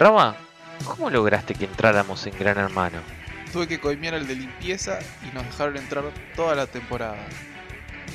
[0.00, 0.34] Raba,
[0.86, 3.00] ¿cómo lograste que entráramos en Gran Hermano?
[3.52, 7.18] Tuve que coimear al de limpieza y nos dejaron entrar toda la temporada.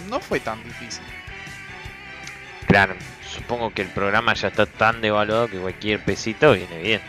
[0.09, 1.03] No fue tan difícil.
[2.65, 2.95] Claro,
[3.29, 7.02] supongo que el programa ya está tan devaluado que cualquier pesito viene bien.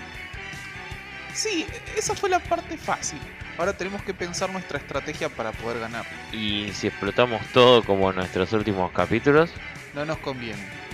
[1.33, 1.65] Sí,
[1.97, 3.19] esa fue la parte fácil.
[3.57, 6.05] Ahora tenemos que pensar nuestra estrategia para poder ganar.
[6.33, 9.51] Y si explotamos todo como en nuestros últimos capítulos,
[9.95, 10.86] No nos conviene.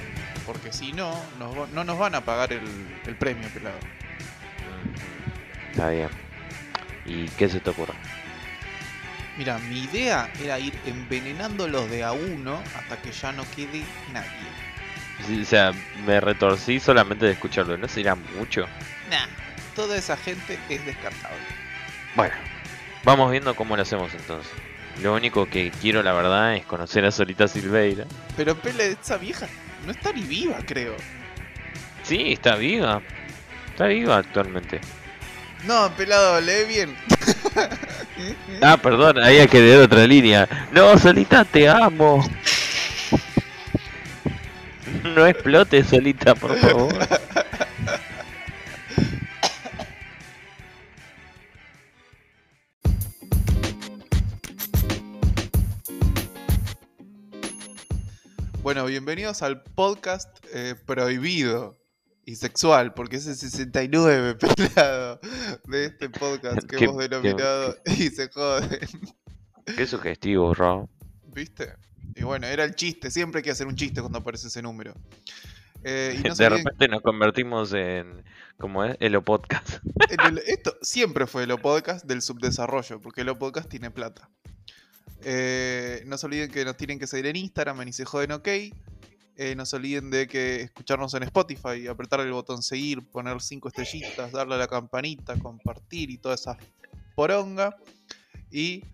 [0.47, 2.63] Porque si no, nos no nos van a pagar el,
[3.07, 3.79] el premio, pelado.
[5.71, 6.09] está bien.
[7.05, 7.95] ¿Y qué se te ocurre?
[9.37, 13.83] Mira, mi idea era ir envenenando los de a uno hasta que ya no quede
[14.13, 14.29] nadie.
[15.27, 15.73] Sí, O sea,
[16.07, 18.67] me retorcí solamente de escucharlo, ¿no será mucho?
[19.11, 19.27] Nah,
[19.75, 21.39] toda esa gente es descartable.
[22.15, 22.35] Bueno,
[23.05, 24.53] vamos viendo cómo lo hacemos entonces.
[25.01, 28.05] Lo único que quiero, la verdad, es conocer a Solita Silveira.
[28.37, 29.47] Pero Pele, esa vieja
[29.85, 30.97] no está ni viva, creo.
[32.03, 33.01] Sí, está viva.
[33.71, 34.81] Está viva actualmente.
[35.67, 36.97] No, pelado, lee bien.
[38.61, 40.49] Ah, perdón, ahí hay que leer otra línea.
[40.71, 42.25] No, Solita, te amo.
[45.03, 46.95] No explotes, Solita, por favor.
[58.63, 61.79] Bueno, bienvenidos al podcast eh, prohibido
[62.25, 65.21] y sexual, porque es el 69 pelado
[65.67, 68.79] de este podcast que Qué- hemos denominado y se joden.
[69.77, 70.89] Qué sugestivo, Rob.
[71.35, 71.75] ¿Viste?
[72.15, 74.95] Y bueno, era el chiste, siempre hay que hacer un chiste cuando aparece ese número.
[75.83, 78.25] Eh, y no De repente nos convertimos en.
[78.59, 78.97] ¿Cómo es?
[79.01, 79.79] Elo Podcast.
[80.29, 84.31] el- esto siempre fue lo podcast del subdesarrollo, porque lo podcast tiene plata.
[85.25, 88.33] Eh, no se olviden que nos tienen que seguir en Instagram, en y se joden
[88.33, 88.49] ok.
[88.49, 93.69] Eh, no se olviden de que escucharnos en Spotify, apretar el botón seguir, poner cinco
[93.69, 96.59] estrellitas, darle a la campanita, compartir y toda esa
[97.15, 97.77] poronga.
[98.51, 98.85] Y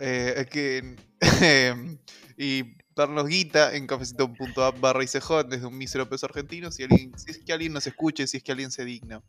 [0.00, 0.96] eh, que
[2.36, 6.84] y darnos guita en cafecito.app barra ICJ desde un mísero peso argentino si,
[7.16, 9.22] si es que alguien nos escuche, si es que alguien se digna.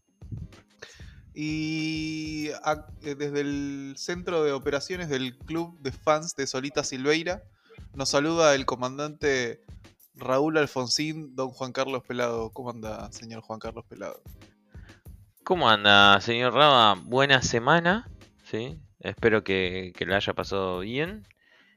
[1.33, 7.43] Y a- eh, desde el centro de operaciones del club de fans de Solita Silveira
[7.93, 9.61] nos saluda el comandante
[10.15, 12.49] Raúl Alfonsín, don Juan Carlos Pelado.
[12.51, 14.21] ¿Cómo anda, señor Juan Carlos Pelado?
[15.43, 16.95] ¿Cómo anda, señor Raba?
[16.95, 18.09] Buena semana,
[18.43, 18.79] ¿sí?
[18.99, 21.25] Espero que, que la haya pasado bien.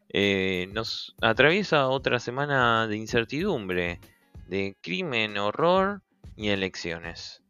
[0.09, 4.01] Eh, nos atraviesa otra semana de incertidumbre,
[4.49, 6.03] de crimen, horror
[6.37, 7.43] y elecciones.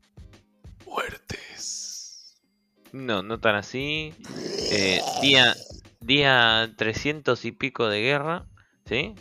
[0.86, 1.91] Muertes.
[2.92, 4.12] No, no tan así.
[4.70, 5.56] Eh, día,
[6.00, 8.46] día 300 y pico de guerra,
[8.86, 9.14] ¿sí?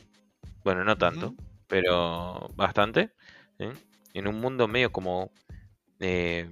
[0.64, 1.34] Bueno, no tanto,
[1.68, 3.12] pero bastante.
[3.58, 3.66] ¿sí?
[4.14, 5.32] En un mundo medio como
[6.00, 6.50] eh,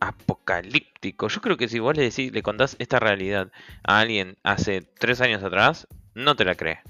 [0.00, 1.28] apocalíptico.
[1.28, 3.50] Yo creo que si vos le decís, le contás esta realidad
[3.82, 6.80] a alguien hace tres años atrás, no te la cree.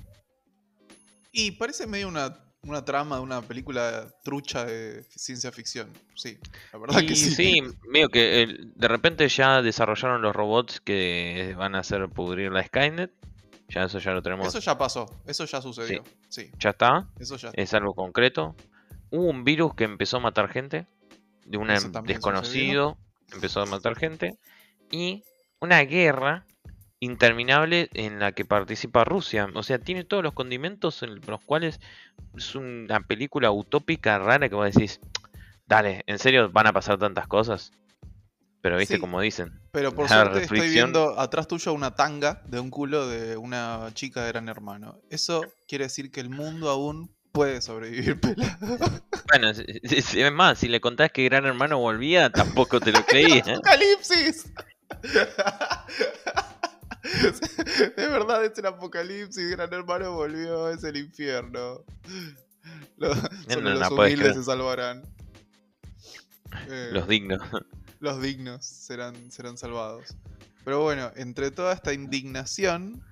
[1.33, 5.89] Y parece medio una, una trama de una película trucha de ciencia ficción.
[6.15, 6.39] Sí,
[6.73, 7.31] la verdad Y que sí.
[7.31, 12.51] sí, medio que eh, de repente ya desarrollaron los robots que van a hacer pudrir
[12.53, 13.11] la Skynet.
[13.69, 14.47] Ya eso ya lo tenemos.
[14.47, 16.05] Eso ya pasó, eso ya sucedió.
[16.29, 17.09] Sí, Ya está.
[17.19, 17.51] eso ya.
[17.55, 18.55] es algo concreto.
[19.11, 20.87] Hubo un virus que empezó a matar gente,
[21.45, 21.69] de un
[22.05, 22.97] desconocido,
[23.33, 24.37] empezó a matar gente,
[24.91, 25.25] y
[25.61, 26.45] una guerra
[27.01, 29.49] interminable en la que participa Rusia.
[29.55, 31.81] O sea, tiene todos los condimentos en los cuales
[32.37, 35.01] es una película utópica rara que vos decís,
[35.67, 37.73] dale, ¿en serio van a pasar tantas cosas?
[38.63, 39.01] Pero viste Sí.
[39.01, 39.61] como dicen.
[39.73, 44.23] Pero por suerte estoy viendo atrás tuyo una tanga de un culo de una chica
[44.25, 44.99] de Gran Hermano.
[45.11, 48.79] Eso quiere decir que el mundo aún puede sobrevivir pelado.
[49.29, 53.39] Bueno, es más, si le contás que Gran Hermano volvía, tampoco te lo creí.
[53.39, 53.53] ¿eh?
[53.53, 54.51] ¡Apocalipsis!
[57.97, 61.85] De verdad es el apocalipsis, Gran Hermano volvió, es el infierno.
[62.97, 65.03] No, los no puedes humildes se salvarán.
[66.69, 67.41] Eh, Los dignos.
[68.01, 70.17] los dignos serán, serán salvados.
[70.65, 73.05] Pero bueno, entre toda esta indignación,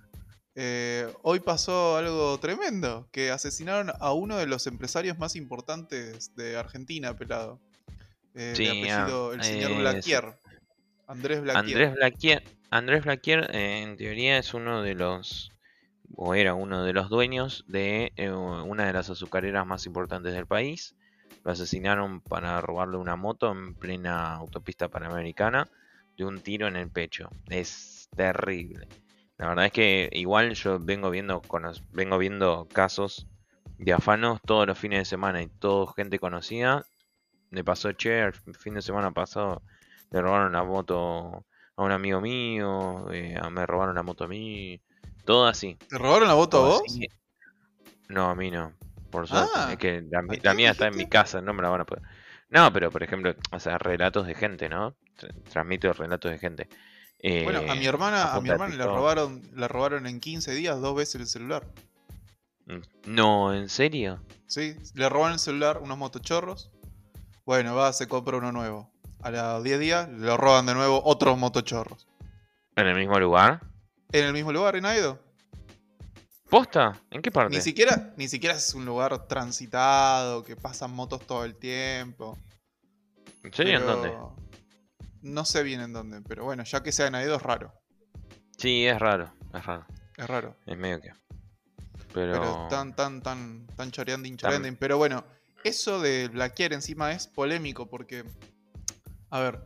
[0.56, 6.56] eh, hoy pasó algo tremendo, que asesinaron a uno de los empresarios más importantes de
[6.56, 7.60] Argentina, pelado.
[8.34, 10.36] Eh, Sí, de apellido ah, el señor Blaquier.
[11.06, 11.82] Andrés Blaquier.
[11.82, 15.52] Andrés Blaquier, Andrés Blaquier en teoría es uno de los,
[16.16, 20.48] o era uno de los dueños de eh, una de las azucareras más importantes del
[20.48, 20.96] país.
[21.44, 25.68] Lo asesinaron para robarle una moto en plena autopista panamericana
[26.16, 27.30] de un tiro en el pecho.
[27.48, 28.88] Es terrible.
[29.38, 31.42] La verdad es que igual yo vengo viendo,
[31.92, 33.28] vengo viendo casos
[33.78, 36.84] de afanos todos los fines de semana y todo gente conocida.
[37.50, 39.62] me pasó, che, el fin de semana pasado
[40.10, 41.44] le robaron la moto
[41.76, 44.80] a un amigo mío, eh, me robaron la moto a mí,
[45.24, 45.76] todo así.
[45.88, 46.82] ¿Te robaron la moto a vos?
[48.08, 48.72] No, a mí no,
[49.10, 49.50] por suerte.
[49.54, 50.04] es ah, que
[50.42, 52.02] la, mía está en mi casa, no me la van a poder.
[52.50, 54.94] No, pero por ejemplo, o sea, relatos de gente, ¿no?
[55.50, 56.68] Transmito relatos de gente.
[57.22, 60.80] bueno, a mi eh, hermana, a mi hermana le robaron, le robaron en 15 días
[60.80, 61.66] dos veces el celular.
[62.66, 64.22] Mm, no, ¿en serio?
[64.46, 66.70] Sí, le robaron el celular unos motochorros.
[67.44, 68.93] Bueno, va, se compra uno nuevo.
[69.24, 72.06] A los 10 días le roban de nuevo otros motochorros.
[72.76, 73.62] ¿En el mismo lugar?
[74.12, 75.18] En el mismo lugar, en Aido.
[76.50, 77.00] ¿Posta?
[77.10, 77.56] ¿En qué parte?
[77.56, 82.36] Ni siquiera, ni siquiera es un lugar transitado, que pasan motos todo el tiempo.
[83.42, 83.78] ¿En serio?
[83.78, 84.12] ¿En dónde?
[85.22, 87.72] No sé bien en dónde, pero bueno, ya que sea en Aido es raro.
[88.58, 89.86] Sí, es raro, es raro.
[90.18, 90.54] Es raro.
[90.66, 91.12] Es medio que.
[92.12, 94.28] Pero, tan, tan, tan, tan choreando.
[94.78, 95.24] Pero bueno,
[95.64, 98.24] eso de Blackier encima es polémico porque.
[99.30, 99.60] A ver.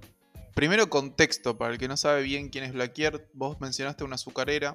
[0.54, 4.74] Primero contexto, para el que no sabe bien quién es Blackier, vos mencionaste una azucarera.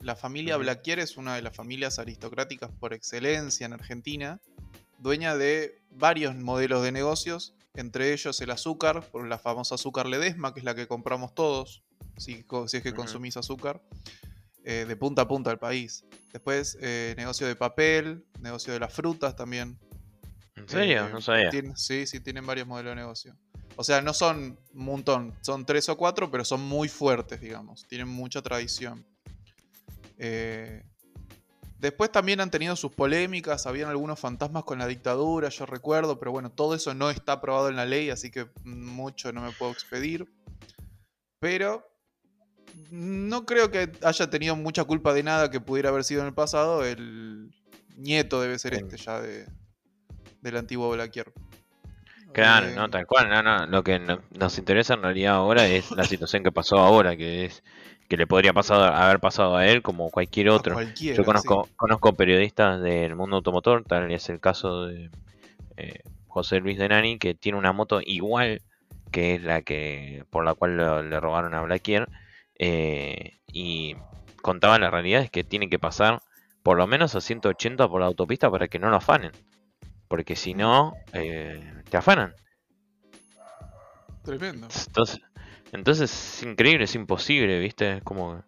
[0.00, 4.40] La familia Blackier es una de las familias aristocráticas por excelencia en Argentina,
[4.98, 10.54] dueña de varios modelos de negocios, entre ellos el azúcar, por la famosa azúcar Ledesma,
[10.54, 11.82] que es la que compramos todos,
[12.16, 13.82] si, si es que consumís azúcar.
[14.64, 16.04] Eh, de punta a punta del país.
[16.30, 19.78] Después, eh, negocio de papel, negocio de las frutas también.
[20.56, 21.06] ¿En serio?
[21.06, 21.50] Eh, no sabía.
[21.74, 23.34] sí, sí, tienen varios modelos de negocio.
[23.80, 27.86] O sea, no son un montón, son tres o cuatro, pero son muy fuertes, digamos.
[27.86, 29.06] Tienen mucha tradición.
[31.78, 36.32] después también han tenido sus polémicas, habían algunos fantasmas con la dictadura, yo recuerdo, pero
[36.32, 39.70] bueno, todo eso no está aprobado en la ley, así que mucho no me puedo
[39.70, 40.26] expedir.
[41.38, 41.88] Pero
[42.90, 46.34] no creo que haya tenido mucha culpa de nada que pudiera haber sido en el
[46.34, 46.84] pasado.
[46.84, 47.54] El
[47.96, 49.46] nieto debe ser este ya de,
[50.40, 51.32] del antiguo Blaquier.
[52.32, 53.28] Claro, eh, no, tal cual.
[53.28, 53.66] No, no.
[53.66, 57.62] Lo que nos interesa en realidad ahora es la situación que pasó ahora, que es
[58.08, 60.76] que le podría pasar, haber pasado a él como cualquier otro.
[60.94, 65.10] Yo conozco, conozco periodistas del mundo automotor, tal es el caso de
[65.76, 68.62] eh, José Luis de Nani, que tiene una moto igual
[69.10, 72.08] que es la que por la cual le robaron a Blaquier
[72.58, 73.96] eh, y
[74.42, 76.20] contaba la realidad es que tiene que pasar
[76.62, 79.32] por lo menos a 180 por la autopista para que no lo afanen.
[80.08, 82.34] Porque si no, eh, te afanan.
[84.24, 84.68] Tremendo.
[84.86, 85.20] Entonces,
[85.72, 87.98] entonces es increíble, es imposible, ¿viste?
[87.98, 88.42] Es como...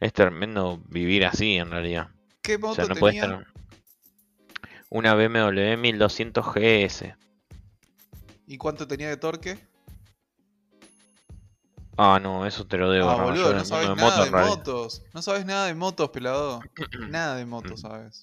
[0.00, 2.08] Es tremendo vivir así en realidad.
[2.42, 3.46] ¿Qué moto no tenía?
[4.90, 7.16] Una BMW 1200 GS.
[8.46, 9.58] ¿Y cuánto tenía de torque?
[11.98, 13.10] Ah, no, eso te lo debo.
[13.10, 15.02] Ah, boludo, no sabes nada de motos.
[15.12, 16.60] No sabes nada de motos, pelado.
[17.08, 18.22] nada de motos sabes.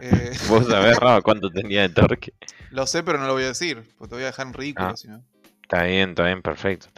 [0.00, 0.32] Eh...
[0.48, 2.32] Vos sabés, cuánto tenía de torque.
[2.70, 4.88] Lo sé, pero no lo voy a decir, porque te voy a dejar en ridículo,
[4.88, 4.96] ah.
[4.96, 5.22] si no.
[5.62, 6.88] Está bien, está bien, perfecto.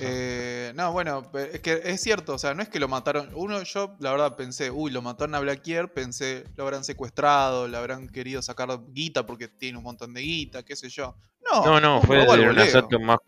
[0.00, 3.28] Eh, no, bueno, es que es cierto, o sea, no es que lo mataron.
[3.34, 7.76] Uno, yo la verdad pensé, uy, lo mataron a Blackier, pensé, lo habrán secuestrado, le
[7.76, 11.14] habrán querido sacar guita porque tiene un montón de guita, qué sé yo.
[11.52, 13.18] No, no, no fue de un asalto más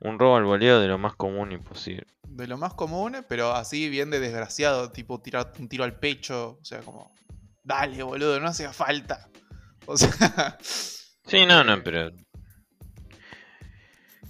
[0.00, 2.06] un robo al boleo de lo más común imposible.
[2.26, 6.58] De lo más común, pero así bien de desgraciado, tipo tirar un tiro al pecho,
[6.60, 7.12] o sea, como,
[7.62, 9.28] dale, boludo, no hacía falta.
[9.86, 10.58] O sea...
[11.26, 12.10] Sí, no, no, pero...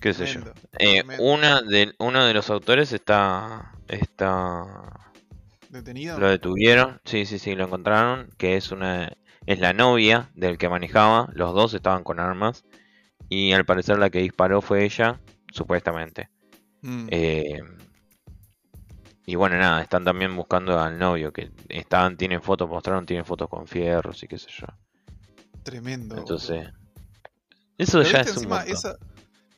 [0.02, 0.40] ¿Qué sé yo?
[0.78, 3.72] Eh, una de, uno de los autores está...
[3.88, 4.64] está...
[5.70, 6.18] ¿Detenido?
[6.18, 9.16] Lo detuvieron, sí, sí, sí, lo encontraron, que es una...
[9.46, 12.64] Es la novia del que manejaba, los dos estaban con armas
[13.30, 15.20] y al parecer la que disparó fue ella
[15.52, 16.28] supuestamente.
[16.82, 17.06] Mm.
[17.10, 17.62] Eh,
[19.30, 23.48] y bueno, nada, están también buscando al novio, que estaban, tienen fotos, mostraron, tienen fotos
[23.48, 24.66] con fierros y qué sé yo.
[25.62, 26.16] Tremendo.
[26.16, 26.68] Entonces,
[27.78, 28.52] eso ya es un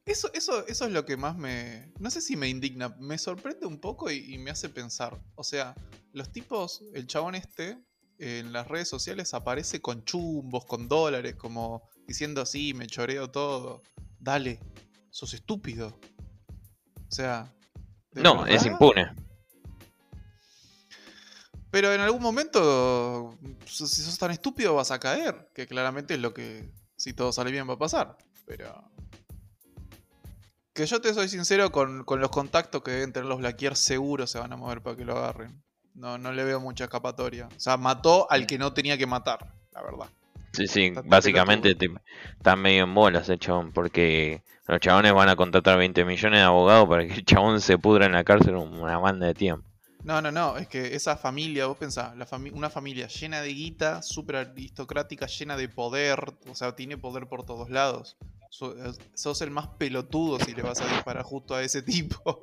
[0.05, 1.91] eso, eso, eso es lo que más me.
[2.01, 5.19] No sé si me indigna, me sorprende un poco y, me hace pensar.
[5.37, 5.75] O sea,
[6.13, 7.79] los tipos, el chabón este,
[8.19, 13.81] en las redes sociales aparece con chumbos, con dólares, como diciendo así, me choreo todo.
[14.19, 14.61] Dale,
[15.09, 15.99] sos estúpido.
[17.09, 17.51] O sea.
[18.13, 19.15] No, es impune.
[21.73, 25.49] Pero en algún momento, si sos tan estúpido, vas a caer.
[25.55, 28.19] Que claramente es lo que, si todo sale bien, va a pasar.
[28.47, 28.85] Pero.
[30.75, 34.39] Que yo te soy sincero con, los contactos que deben tener los Blackier, seguro se
[34.39, 35.63] van a mover para que lo agarren.
[35.95, 37.49] No, no le veo mucha escapatoria.
[37.57, 40.09] O sea, mató al que no tenía que matar, la verdad.
[40.53, 41.75] Sí, sí, básicamente
[42.37, 46.45] está medio en bolas el chabón, porque los chabones van a contratar 20 millones de
[46.45, 49.72] abogados para que el chabón se pudra en la cárcel una banda de tiempo.
[50.05, 53.49] No, no, no, es que esa familia, vos pensás, la fami- una familia llena de
[53.55, 58.17] guita, súper aristocrática, llena de poder, o sea, tiene poder por todos lados.
[58.51, 62.41] So- es- sos el más pelotudo si le vas a disparar justo a ese tipo.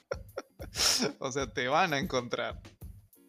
[1.18, 2.60] o sea, te van a encontrar.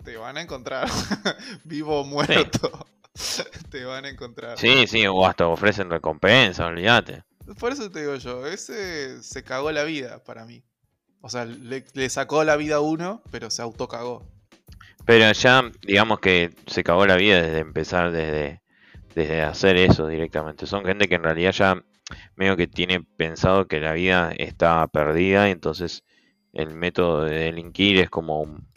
[0.03, 0.87] Te van a encontrar.
[1.63, 2.85] Vivo o muerto.
[3.71, 4.57] te van a encontrar.
[4.59, 7.23] Sí, sí, o hasta ofrecen recompensa, olvídate.
[7.59, 10.63] Por eso te digo yo, ese se cagó la vida para mí.
[11.21, 14.25] O sea, le, sacó la vida a uno, pero se autocagó.
[15.05, 18.61] Pero ya, digamos que se cagó la vida desde empezar, desde,
[19.15, 20.67] desde hacer eso directamente.
[20.67, 21.83] Son gente que en realidad ya
[22.35, 26.03] medio que tiene pensado que la vida está perdida y entonces
[26.53, 28.67] el método de delinquir es como un,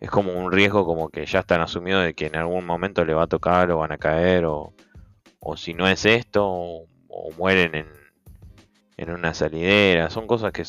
[0.00, 3.14] es como un riesgo como que ya están asumidos de que en algún momento le
[3.14, 4.74] va a tocar o van a caer o,
[5.40, 6.86] o si no es esto o,
[7.36, 7.86] mueren en,
[8.96, 10.08] en una salidera.
[10.08, 10.64] Son cosas que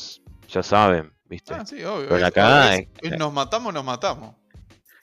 [0.50, 1.54] ya saben, ¿viste?
[1.54, 2.08] Ah, sí, obvio.
[2.08, 4.34] Pero la es- nos matamos, nos matamos.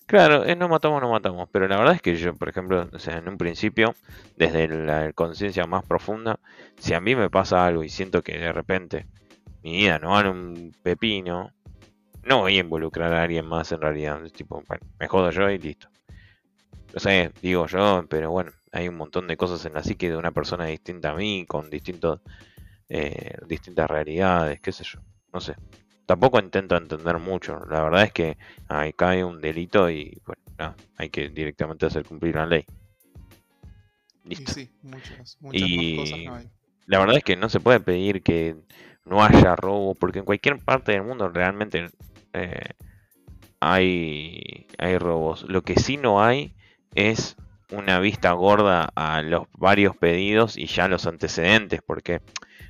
[0.06, 3.00] Claro, es no matamos, no matamos, pero la verdad es que yo, por ejemplo, o
[3.00, 3.94] sea, en un principio,
[4.38, 6.40] desde la conciencia más profunda,
[6.80, 9.06] si a mí me pasa algo y siento que de repente
[9.64, 11.52] mi vida no vale un pepino,
[12.24, 15.50] no voy a involucrar a alguien más en realidad, es tipo, bueno, me jodo yo
[15.50, 15.90] y listo.
[16.96, 20.18] O sea, digo yo, pero bueno, hay un montón de cosas en la psique de
[20.18, 22.22] una persona distinta a mí, con distintos,
[22.90, 25.00] eh, distintas realidades, qué sé yo,
[25.38, 25.56] no sé.
[26.08, 28.38] Tampoco intento entender mucho, la verdad es que
[28.70, 32.66] ahí cae un delito y bueno, hay que directamente hacer cumplir la ley.
[34.26, 34.52] Y Listo.
[34.52, 36.50] sí, muchas, muchas Y- más cosas no hay.
[36.88, 38.56] La verdad es que no se puede pedir que
[39.06, 41.90] no haya robo, porque en cualquier parte del mundo realmente
[42.34, 42.70] eh,
[43.60, 45.44] hay, hay robos.
[45.44, 46.56] Lo que sí no hay
[46.96, 47.36] es
[47.72, 52.22] una vista gorda a los varios pedidos y ya los antecedentes, porque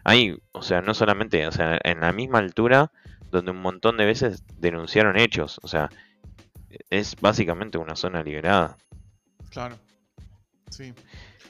[0.07, 2.93] hay, o sea, no solamente, o sea, en la misma altura
[3.29, 5.89] donde un montón de veces denunciaron hechos, o sea,
[6.89, 8.77] es básicamente una zona liberada.
[9.49, 9.77] Claro.
[10.69, 10.93] Sí.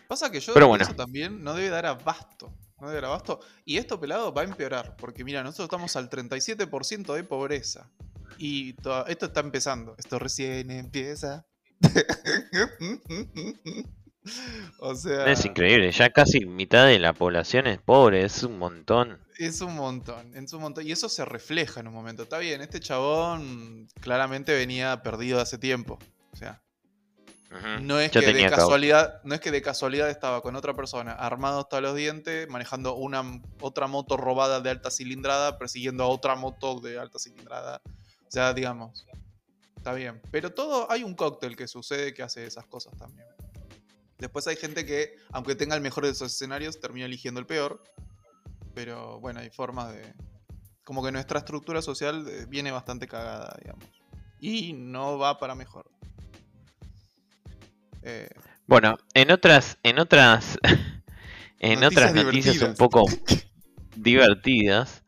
[0.08, 0.88] Pasa que yo Pero bueno.
[0.96, 2.52] también no debe dar abasto.
[2.82, 3.42] No debe dar abasto.
[3.64, 4.96] Y esto pelado va a empeorar.
[4.98, 7.92] Porque mira, nosotros estamos al 37% de pobreza.
[8.40, 9.94] Y to- esto está empezando.
[10.00, 11.46] Esto recién empieza.
[14.80, 15.26] o sea.
[15.32, 19.20] Es increíble, ya casi mitad de la población es pobre, es un montón.
[19.38, 20.88] Es un montón, es un montón.
[20.88, 22.24] Y eso se refleja en un momento.
[22.24, 26.00] Está bien, este chabón claramente venía perdido hace tiempo.
[26.32, 26.62] O sea,
[27.82, 31.62] no es que de casualidad, no es que de casualidad estaba con otra persona, armado
[31.62, 33.24] hasta los dientes, manejando una
[33.62, 37.82] otra moto robada de alta cilindrada, persiguiendo a otra moto de alta cilindrada.
[37.86, 39.06] O sea, digamos.
[39.78, 40.22] Está bien.
[40.32, 43.28] Pero todo, hay un cóctel que sucede que hace esas cosas también.
[44.20, 47.84] Después hay gente que, aunque tenga el mejor de esos escenarios, termina eligiendo el peor.
[48.74, 50.14] Pero bueno, hay formas de.
[50.84, 53.86] Como que nuestra estructura social eh, viene bastante cagada, digamos.
[54.40, 55.90] Y no va para mejor.
[58.04, 58.30] Eh,
[58.68, 60.58] Bueno, en otras, en otras,
[61.60, 63.04] en Noticias otras noticias un poco
[63.96, 65.04] divertidas,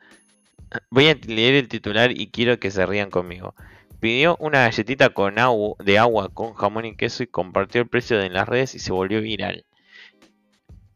[0.89, 3.55] voy a leer el titular y quiero que se rían conmigo.
[3.99, 8.33] Pidió una galletita con de agua con jamón y queso y compartió el precio en
[8.33, 9.65] las redes y se volvió viral.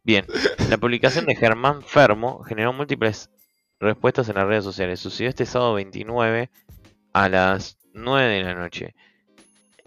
[0.04, 0.26] Bien,
[0.70, 3.30] la publicación de Germán Fermo generó múltiples
[3.80, 5.00] respuestas en las redes sociales.
[5.00, 6.50] Sucedió este sábado 29
[7.14, 8.96] a las 9 de la noche.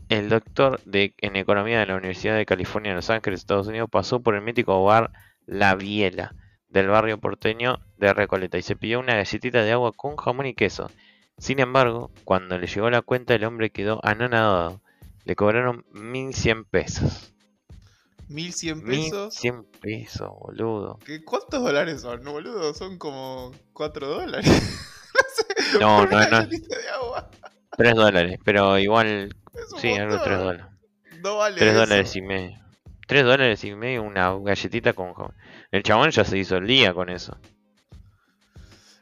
[0.08, 3.90] El doctor de, en economía de la Universidad de California en Los Ángeles, Estados Unidos,
[3.90, 5.10] pasó por el mítico bar
[5.46, 6.34] La Biela
[6.68, 10.54] del barrio porteño de Recoleta y se pidió una galletita de agua con jamón y
[10.54, 10.90] queso.
[11.38, 14.80] Sin embargo, cuando le llegó la cuenta, el hombre quedó anonadado.
[15.24, 17.32] Le cobraron 1100 pesos.
[18.28, 19.34] 1100 pesos.
[19.42, 20.98] 1100 pesos, boludo.
[21.04, 22.74] ¿Qué- ¿Cuántos dólares son, boludo?
[22.74, 24.46] Son como 4 dólares.
[25.14, 25.78] no sé.
[25.78, 26.18] No, no, no.
[26.30, 27.30] galletita de agua.
[27.76, 29.36] 3 dólares, pero igual,
[29.78, 30.56] sí, algo de 3 montón.
[30.58, 30.66] dólares.
[31.22, 31.80] No vale 3 eso.
[31.80, 32.58] dólares y medio.
[33.06, 35.12] 3 dólares y medio una galletita con.
[35.70, 37.36] El chabón ya se hizo el día con eso.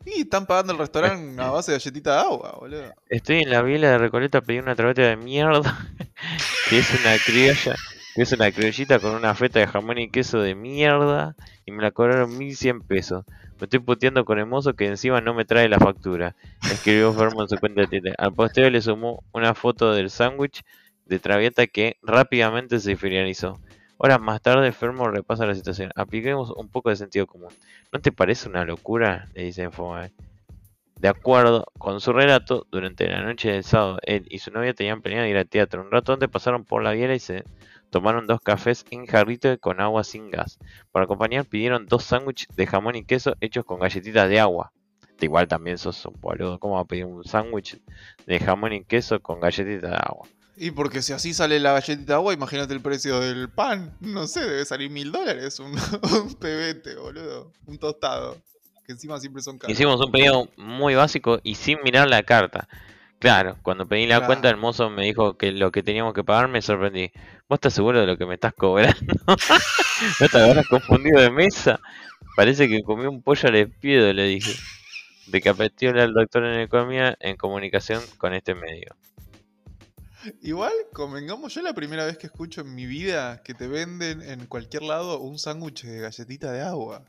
[0.06, 2.94] Y están pagando el restaurante a base de galletita de agua, boludo.
[3.08, 5.88] Estoy en la vila de Recoleta, pedí una trabeta de mierda.
[6.68, 7.74] que es una criolla.
[8.14, 11.34] Que es una criollita con una feta de jamón y queso de mierda.
[11.64, 13.24] Y me la cobraron 1100 pesos.
[13.58, 16.36] Me estoy puteando con el mozo que encima no me trae la factura.
[16.70, 18.14] Escribió Fermo en su cuenta de Twitter.
[18.18, 20.62] Al posteo le sumó una foto del sándwich
[21.06, 23.60] de traviata que rápidamente se viralizó.
[23.96, 25.90] Horas más tarde, Fermo repasa la situación.
[25.94, 27.50] Apliquemos un poco de sentido común.
[27.92, 29.28] ¿No te parece una locura?
[29.34, 30.12] Le dice Infome.
[30.98, 35.02] De acuerdo con su relato, durante la noche del sábado, él y su novia tenían
[35.02, 35.82] planeado ir al teatro.
[35.82, 37.44] Un rato antes pasaron por la biela y se
[37.90, 40.58] tomaron dos cafés en jarrito con agua sin gas.
[40.92, 44.72] Para acompañar pidieron dos sándwiches de jamón y queso hechos con galletitas de agua.
[45.14, 46.58] Aparte, igual también sos un boludo.
[46.58, 47.80] ¿Cómo va a pedir un sándwich
[48.26, 50.26] de jamón y queso con galletita de agua?
[50.56, 53.96] Y porque si así sale la galletita de agua, imagínate el precio del pan.
[54.00, 55.72] No sé, debe salir mil dólares un,
[56.22, 57.52] un pebete, boludo.
[57.66, 58.36] Un tostado.
[58.86, 59.72] Que encima siempre son caros.
[59.74, 62.68] Hicimos un pedido muy básico y sin mirar la carta.
[63.18, 64.26] Claro, cuando pedí la Claro.
[64.26, 67.10] cuenta, el mozo me dijo que lo que teníamos que pagar, me sorprendí.
[67.48, 68.94] ¿Vos estás seguro de lo que me estás cobrando?
[70.20, 71.80] ¿No te habrás confundido de mesa?
[72.36, 74.52] Parece que comí un pollo al espiedo, le dije.
[75.28, 78.94] Decapetió al doctor en economía en comunicación con este medio.
[80.42, 84.46] Igual, convengamos, yo la primera vez que escucho en mi vida que te venden en
[84.46, 87.04] cualquier lado un sándwich de galletita de agua.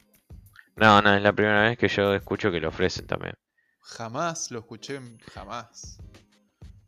[0.75, 3.35] No, no, es la primera vez que yo escucho que lo ofrecen también.
[3.81, 4.99] Jamás lo escuché,
[5.33, 5.97] jamás.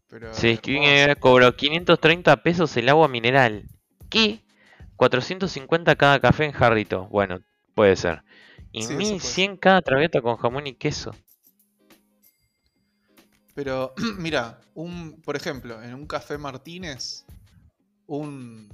[0.09, 0.61] Pero hermoso.
[0.61, 3.63] que cobró 530 pesos el agua mineral.
[4.09, 4.41] ¿Qué?
[4.95, 7.07] 450 cada café en jarrito.
[7.07, 7.39] Bueno,
[7.75, 8.23] puede ser.
[8.71, 11.15] Y Sí, eso puede 1100 cada traviata con jamón y queso.
[13.57, 17.25] Pero, mira, un, por ejemplo, en un café Martínez,
[18.05, 18.69] un,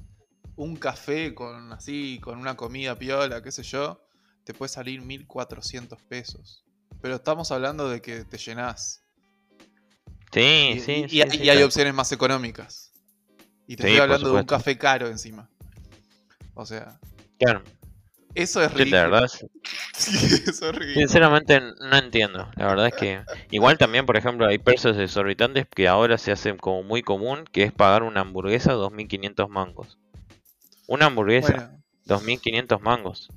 [0.57, 4.05] un café con así, con una comida piola, qué sé yo,
[4.43, 6.65] te puede salir 1400 pesos.
[7.01, 9.01] Pero estamos hablando de que te llenás.
[10.33, 10.41] Sí,
[10.75, 12.91] Y, sí, y- sí, y hay- sí, y hay tal- opciones más económicas.
[13.67, 15.49] Y te estoy hablando de un café caro encima.
[16.55, 16.99] O sea,
[17.39, 17.63] Claro,
[18.35, 19.11] eso es yo la ridículo.
[19.11, 19.27] verdad,
[19.95, 21.07] Sí, eso es ridículo.
[21.07, 22.49] sinceramente no entiendo.
[22.55, 26.57] La verdad es que igual también, por ejemplo, hay precios exorbitantes que ahora se hacen
[26.57, 29.97] como muy común, que es pagar una hamburguesa 2500 mangos.
[30.87, 33.29] Una hamburguesa, Bueno, 2500 mangos.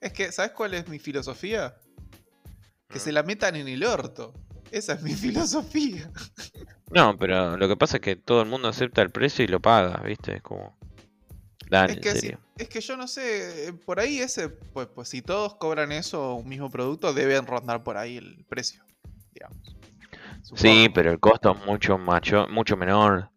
[0.00, 1.76] es que, ¿sabes cuál es mi filosofía?
[2.90, 3.00] Que Mm.
[3.00, 4.34] se la metan en el orto.
[4.70, 6.10] Esa es mi filosofía.
[6.90, 9.60] No, pero lo que pasa es que todo el mundo acepta el precio y lo
[9.60, 10.36] paga, ¿viste?
[10.36, 10.76] Es como...
[11.72, 14.88] Dale, Es en que, si- es que yo no sé, eh, por ahí ese, pues,
[14.94, 18.84] pues si todos cobran eso, un mismo producto, deben rondar por ahí el precio,
[19.32, 19.74] digamos.
[20.54, 23.30] Sí, pero el costo es mucho macho, mucho menor.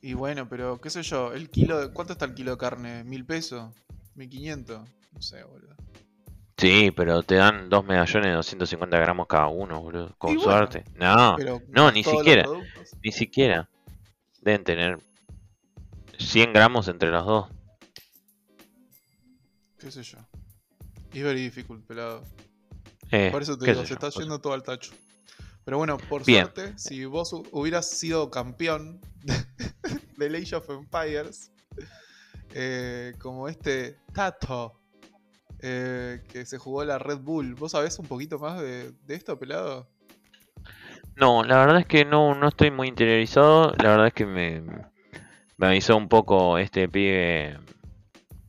[0.00, 3.02] Y bueno, pero qué sé yo, el kilo, de- ¿cuánto está el kilo de carne?
[3.02, 3.74] ¿Mil pesos?
[4.14, 4.88] ¿Mil quinientos?
[5.12, 5.74] No sé, boludo.
[6.56, 10.14] Sí, pero te dan dos medallones de 250 gramos cada uno, boludo.
[10.16, 10.84] Con bueno, suerte.
[10.94, 11.36] No,
[11.72, 12.48] no, ni siquiera.
[13.02, 13.68] ni siquiera.
[14.42, 14.98] Deben tener
[16.18, 17.48] 100 gramos entre los dos.
[19.78, 20.18] qué sé yo.
[21.12, 22.22] Es very difficult, pelado.
[23.10, 24.18] Eh, Por eso te digo, se yo, está pues.
[24.18, 24.92] yendo todo al tacho.
[25.64, 26.46] Pero bueno, por Bien.
[26.46, 29.00] suerte, si vos hu- hubieras sido campeón
[30.16, 31.50] de Age of Empires,
[32.54, 34.80] eh, como este Tato,
[35.60, 39.38] eh, que se jugó la Red Bull, ¿vos sabés un poquito más de, de esto,
[39.38, 39.88] pelado?
[41.16, 43.72] No, la verdad es que no, no estoy muy interiorizado.
[43.82, 44.62] La verdad es que me,
[45.56, 47.58] me avisó un poco este pibe.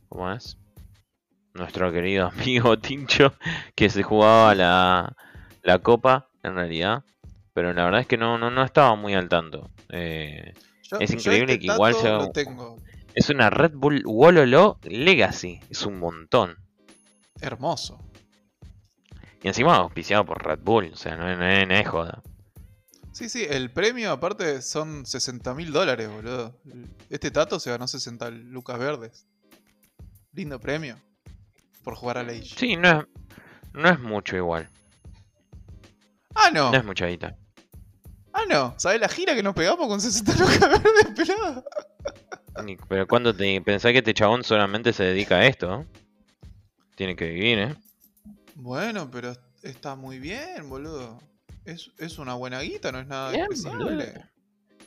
[0.10, 0.58] ¿Cómo es?
[1.54, 3.34] Nuestro querido amigo Tincho,
[3.76, 5.16] que se jugaba la,
[5.64, 7.04] la copa, en realidad.
[7.54, 9.70] Pero la verdad es que no, no, no estaba muy al tanto.
[9.90, 12.78] Eh, Yo- Es yo increíble este que igual un- tengo.
[13.16, 15.60] es una Red Bull Wololo Legacy.
[15.70, 16.56] Es un montón.
[17.42, 18.00] Hermoso.
[19.44, 20.92] Y encima auspiciado por Red Bull.
[20.94, 22.22] O sea, no, no es joda.
[23.18, 26.56] Sí, sí, el premio aparte son 60 mil dólares, boludo.
[27.10, 29.26] Este Tato se ganó 60 lucas verdes.
[30.34, 31.02] Lindo premio.
[31.84, 32.54] Por jugar a la Age.
[32.56, 33.06] Sí, no es,
[33.74, 34.70] no es mucho igual.
[36.36, 36.72] Ah, no.
[36.72, 37.36] No es mucha guita.
[38.34, 38.76] Ah, no.
[38.78, 41.66] ¿Sabes la gira que nos pegamos con 60 lucas verdes, pelado?
[42.88, 45.88] Pero cuando te pensás que este chabón solamente se dedica a esto.
[46.94, 47.76] Tiene que vivir, ¿eh?
[48.54, 51.20] Bueno, pero está muy bien, boludo.
[51.68, 54.26] Es, es una buena guita, no es nada Bien, despreciable.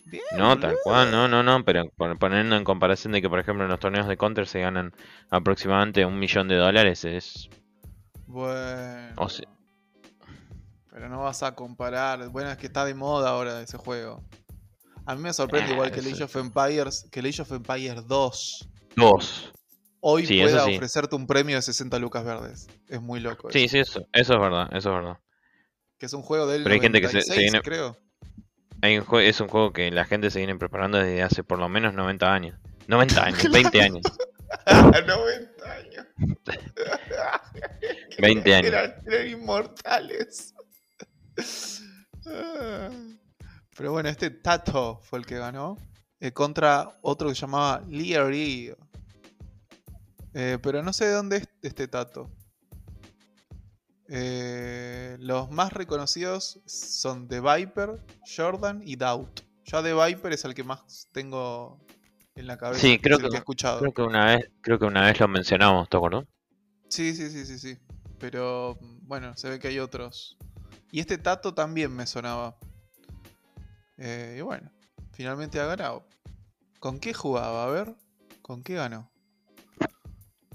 [0.06, 3.38] Bien, No, tal cual, no, no, no, pero pon- poniendo en comparación de que, por
[3.38, 4.92] ejemplo, en los torneos de Counter se ganan
[5.28, 7.48] aproximadamente un millón de dólares, es...
[8.26, 9.12] Bueno.
[9.16, 9.46] O sea-
[10.90, 12.28] Pero no vas a comparar.
[12.30, 14.22] Bueno, es que está de moda ahora ese juego.
[15.06, 17.52] A mí me sorprende Ah, igual que eso Age of Empires, que el Age of
[17.52, 19.52] Empires 2 Dos.
[20.00, 20.74] hoy Sí, pueda sí.
[20.76, 22.68] ofrecerte un premio de 60 lucas verdes.
[22.88, 23.50] Es muy loco.
[23.50, 23.72] Sí, eso.
[23.72, 25.18] sí, eso, eso es verdad, eso es verdad.
[26.00, 27.96] Que es un juego del Pero hay gente que se- 96, se viene- creo.
[28.82, 31.68] Hay un es un juego que la gente se viene preparando desde hace por lo
[31.68, 32.58] menos 90 años.
[32.88, 34.02] 90 años, 20 años.
[34.66, 36.06] 90 años.
[38.18, 38.66] 20 años.
[38.72, 40.54] Eran, eran inmortales.
[42.26, 42.90] Ah.
[43.76, 45.76] Pero bueno, este Tato fue el que ganó.
[46.20, 48.74] eh, contra otro que se llamaba Leary.
[50.34, 52.30] Eh, pero no sé de dónde es este Tato.
[54.12, 59.40] Eh, los más reconocidos son The Viper, Jordan y Doubt.
[59.66, 61.78] Ya The Viper es el que más tengo
[62.34, 62.80] en la cabeza.
[62.80, 63.78] Sí, es creo el que- he escuchado.
[63.78, 66.24] Creo que una vez, creo que una vez lo mencionamos, ¿te acuerdas?
[66.88, 67.78] Sí, sí, sí, sí, sí.
[68.18, 70.36] Pero bueno, se ve que hay otros.
[70.90, 72.56] Y este Tato también me sonaba.
[73.96, 74.70] Eh, y bueno,
[75.12, 76.04] finalmente ha ganado.
[76.80, 77.64] ¿Con qué jugaba?
[77.64, 77.94] A ver,
[78.42, 79.08] ¿con qué ganó?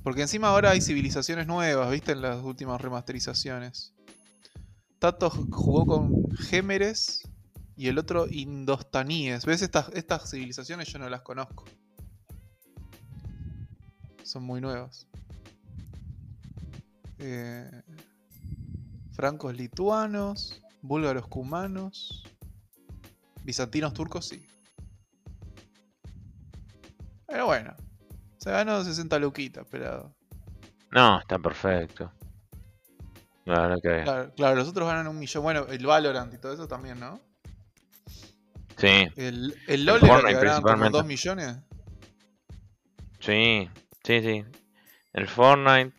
[0.05, 2.11] Porque encima ahora hay civilizaciones nuevas, ¿viste?
[2.11, 3.91] En las últimas remasterizaciones.
[4.99, 7.27] Tato jugó con Gémeres
[7.75, 9.47] y el otro Indostaníes.
[9.47, 9.63] ¿Ves?
[9.63, 11.65] Estas, estas civilizaciones yo no las conozco.
[14.21, 15.07] Son muy nuevas.
[17.17, 17.81] Eh,
[19.13, 22.23] francos lituanos, búlgaros cumanos,
[23.43, 24.45] bizantinos turcos, sí.
[27.25, 27.75] Pero bueno,
[28.45, 30.15] se ganó 60 luquitas, pero.
[30.91, 32.11] No, está perfecto.
[33.43, 33.75] Claro.
[33.81, 35.41] Claro, claro, los otros ganan un millón.
[35.41, 37.19] Bueno, el Valorant y todo eso también, ¿no?
[38.77, 40.97] Sí, El, el LOL era Fortnite que ganaban como principalmente.
[40.99, 41.57] 2 millones.
[43.19, 43.67] sí,
[44.03, 44.45] sí, sí.
[45.13, 45.91] El Fortnite.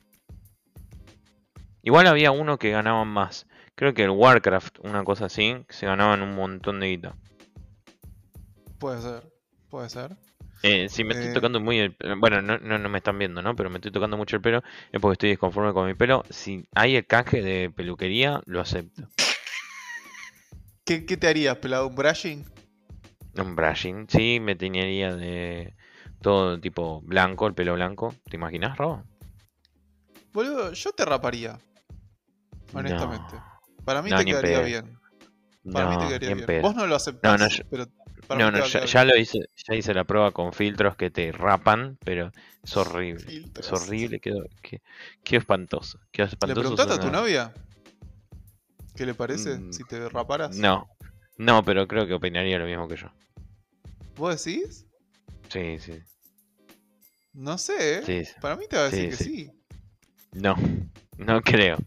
[1.83, 3.47] Igual había uno que ganaban más.
[3.75, 7.17] Creo que el Warcraft, una cosa así, que se ganaban un montón de guita.
[8.79, 9.33] Puede ser,
[9.69, 10.17] puede ser.
[10.62, 11.33] Eh, si me estoy Eh.
[11.33, 13.55] tocando muy el pelo, bueno, no, no, no me están viendo, ¿no?
[13.55, 16.25] Pero me estoy tocando mucho el pelo, es porque estoy disconforme con mi pelo.
[16.31, 19.09] Si hay el canje de peluquería, lo acepto.
[20.85, 21.88] ¿Qué, qué te harías, pelado?
[21.88, 22.45] ¿Un brushing?
[23.38, 25.75] Un brushing, sí, me teñiría de
[26.23, 28.14] todo tipo blanco, el pelo blanco.
[28.31, 29.03] ¿Te imaginas, Robo?
[30.33, 31.59] Boludo, yo te raparía.
[32.73, 33.37] Honestamente.
[33.85, 34.99] Para mí No, te quedaría bien.
[35.73, 36.47] Para mí te quedaría en bien.
[36.47, 36.62] pedo.
[36.62, 37.87] Vos no lo aceptás, yo- pero
[38.31, 41.97] No, no, ya, ya lo hice, ya hice la prueba con filtros que te rapan,
[42.05, 43.25] pero es horrible.
[43.59, 44.81] Es horrible, quedó, qué,
[45.25, 45.99] qué espantoso.
[46.13, 47.53] Qué ¿Le espantoso preguntaste a tu novia?
[48.97, 50.57] ¿Qué le parece Mm, si te raparas?
[50.57, 50.89] No,
[51.39, 53.09] no, pero creo que opinaría lo mismo que yo.
[54.17, 54.87] ¿Vos decís?
[55.49, 55.93] Sí, sí,
[57.35, 58.03] No sé, ¿eh?
[58.07, 58.25] sí.
[58.25, 58.33] sí.
[58.41, 59.25] Para mí te va a decir Sí, que sí.
[59.25, 59.53] sí.
[60.35, 60.55] No,
[61.19, 61.79] no creo.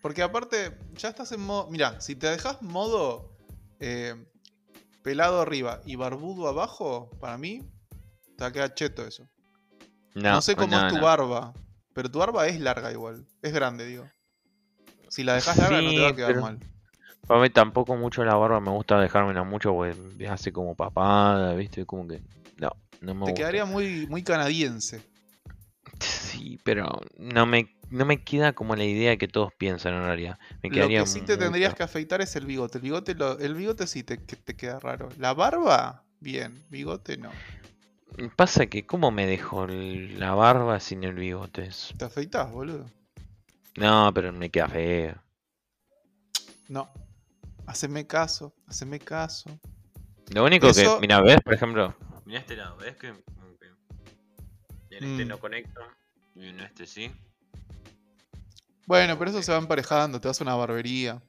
[0.00, 1.68] Porque aparte, ya estás en modo.
[1.70, 3.30] Mira, si te dejas modo
[3.80, 4.14] eh,
[5.04, 7.62] pelado arriba y barbudo abajo, para mí
[8.36, 9.28] te va a quedar cheto eso.
[10.14, 11.04] No, No, sé cómo no, es tu no.
[11.04, 11.52] barba,
[11.92, 13.24] pero tu barba es larga igual.
[13.42, 14.08] Es grande, digo.
[15.08, 16.58] Si la dejas larga no te va a quedar pero- mal.
[17.28, 21.86] A mí tampoco mucho la barba me gusta dejármela mucho porque hace como papada, ¿viste?
[21.86, 22.20] Como que.
[22.58, 23.34] No, no me Te gusta.
[23.34, 25.02] quedaría muy, muy canadiense.
[26.00, 30.38] Sí, pero no me, no me queda como la idea que todos piensan en realidad.
[30.62, 32.78] Me Lo que sí te tendrías que afeitar es el bigote.
[32.78, 35.08] El bigote, lo- el bigote sí te, que te queda raro.
[35.18, 36.62] La barba, bien.
[36.70, 37.30] Bigote no.
[38.36, 41.68] Pasa que, ¿cómo me dejo el- la barba sin el bigote?
[41.96, 42.84] ¿Te afeitas, boludo?
[43.76, 45.14] No, pero me queda feo.
[46.68, 46.90] No.
[47.66, 49.50] Haceme caso, haceme caso.
[50.32, 53.16] Lo único Eso- que, mira, ves, por ejemplo, mira este lado, ves que en
[54.90, 55.28] este Mm.
[55.28, 55.80] no conecto
[56.34, 57.10] y en este sí.
[58.86, 61.22] Bueno, pero eso se va emparejando, te vas a una barbería.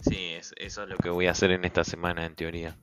[0.00, 2.76] Sí, es- eso es lo que voy a hacer en esta semana, en teoría.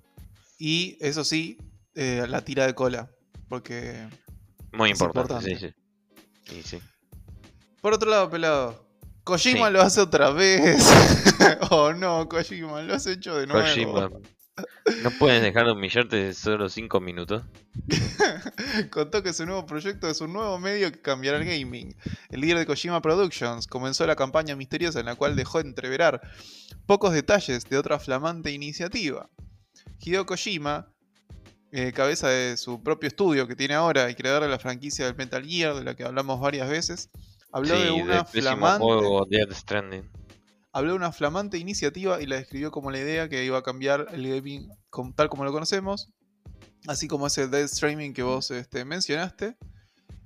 [0.58, 1.58] Y eso sí,
[1.96, 3.10] eh, la tira de cola.
[3.50, 4.08] Porque.
[4.72, 5.74] Muy importante, importante.
[6.46, 6.62] sí, sí.
[6.78, 6.80] Sí.
[7.82, 8.86] Por otro lado, pelado.
[9.24, 10.88] Kojima lo hace otra vez.
[11.72, 13.62] oh no, Kojima, lo has hecho de nuevo.
[13.68, 14.10] Kojima,
[15.04, 17.44] ¿no puedes dejar de humillarte solo 5 minutos?
[18.91, 21.96] Contó que su nuevo proyecto es un nuevo medio que cambiará el gaming.
[22.30, 26.22] El líder de Kojima Productions comenzó la campaña misteriosa en la cual dejó entreverar
[26.86, 29.30] pocos detalles de otra flamante iniciativa.
[30.00, 30.91] Hideo Kojima,
[31.72, 35.15] eh, cabeza de su propio estudio que tiene ahora y creador de la franquicia del
[35.15, 37.10] Metal Gear, de la que hablamos varias veces,
[37.52, 40.10] habló sí, de una del flamante juego Death Stranding.
[40.76, 44.08] Habló de una flamante iniciativa y la describió como la idea que iba a cambiar
[44.12, 44.70] el gaming
[45.16, 46.10] tal como lo conocemos,
[46.86, 49.56] así como ese Dead Streaming que vos este, mencionaste.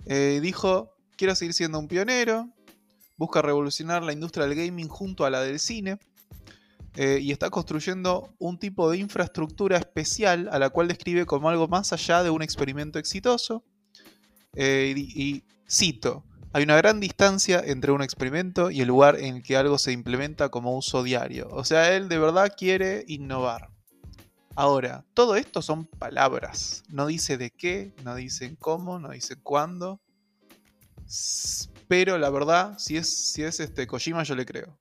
[0.08, 2.50] Eh, dijo, quiero seguir siendo un pionero,
[3.16, 6.00] busca revolucionar la industria del gaming junto a la del cine,
[6.96, 11.68] eh, y está construyendo un tipo de infraestructura especial a la cual describe como algo
[11.68, 13.64] más allá de un experimento exitoso.
[14.56, 19.44] Eh, y cito, hay una gran distancia entre un experimento y el lugar en el
[19.44, 21.48] que algo se implementa como uso diario.
[21.52, 23.70] O sea, él de verdad quiere innovar.
[24.56, 26.84] Ahora, todo esto son palabras.
[26.90, 30.02] No dice de qué, no dicen cómo, no dicen cuándo.
[31.88, 34.78] Pero la verdad, si es, si es este Kojima, yo le creo.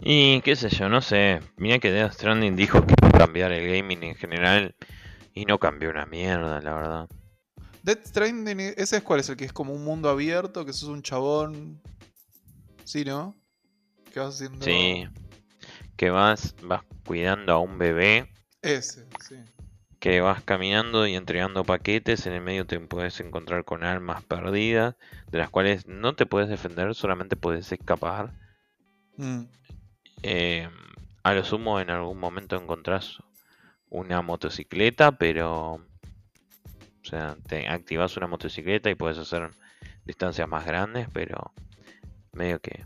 [0.00, 1.40] Y qué sé yo, no sé.
[1.56, 4.74] Mira que Death Stranding dijo que iba a cambiar el gaming en general
[5.34, 7.08] y no cambió una mierda, la verdad.
[7.82, 10.88] Death Stranding, ese es cuál es el que es como un mundo abierto, que sos
[10.88, 11.80] un chabón.
[12.84, 13.34] Sí, ¿no?
[14.12, 14.64] Que vas haciendo.
[14.64, 15.08] Sí.
[15.96, 19.36] Que vas, vas cuidando a un bebé Ese, sí.
[20.00, 24.96] que vas caminando y entregando paquetes, en el medio te puedes encontrar con armas perdidas,
[25.30, 28.32] de las cuales no te puedes defender, solamente puedes escapar.
[29.16, 29.42] Mm.
[30.22, 30.68] Eh,
[31.22, 33.18] a lo sumo en algún momento encontrás
[33.88, 35.84] una motocicleta, pero...
[37.02, 39.50] O sea, te activas una motocicleta y puedes hacer
[40.04, 41.52] distancias más grandes, pero
[42.32, 42.84] medio que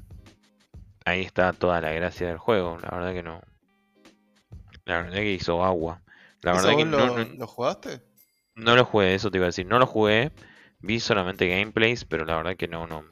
[1.04, 2.78] ahí está toda la gracia del juego.
[2.78, 3.40] La verdad que no.
[4.84, 6.02] La verdad que hizo agua.
[6.42, 8.02] La ¿Eso verdad que no, lo, no, lo jugaste?
[8.56, 9.66] no lo jugué, eso te iba a decir.
[9.66, 10.32] No lo jugué,
[10.80, 13.04] vi solamente gameplays, pero la verdad que no, no,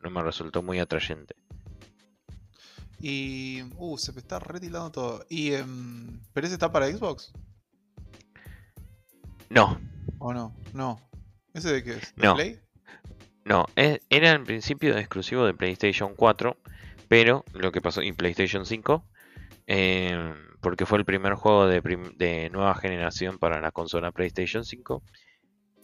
[0.00, 1.34] no me resultó muy atrayente.
[3.00, 3.62] Y.
[3.76, 5.26] Uh, se me está retilando todo.
[5.28, 5.52] Y.
[5.52, 7.32] em, ¿Pero ese está para Xbox?
[9.50, 9.78] No,
[10.18, 10.54] ¿O no?
[10.72, 11.00] No.
[11.52, 12.14] ¿Ese de qué es?
[12.16, 12.34] ¿De No.
[12.34, 12.58] Play?
[13.44, 16.56] no, era en principio exclusivo de PlayStation 4,
[17.08, 19.04] pero lo que pasó, y PlayStation 5,
[19.66, 25.02] eh, porque fue el primer juego de, nueva generación para la consola PlayStation 5.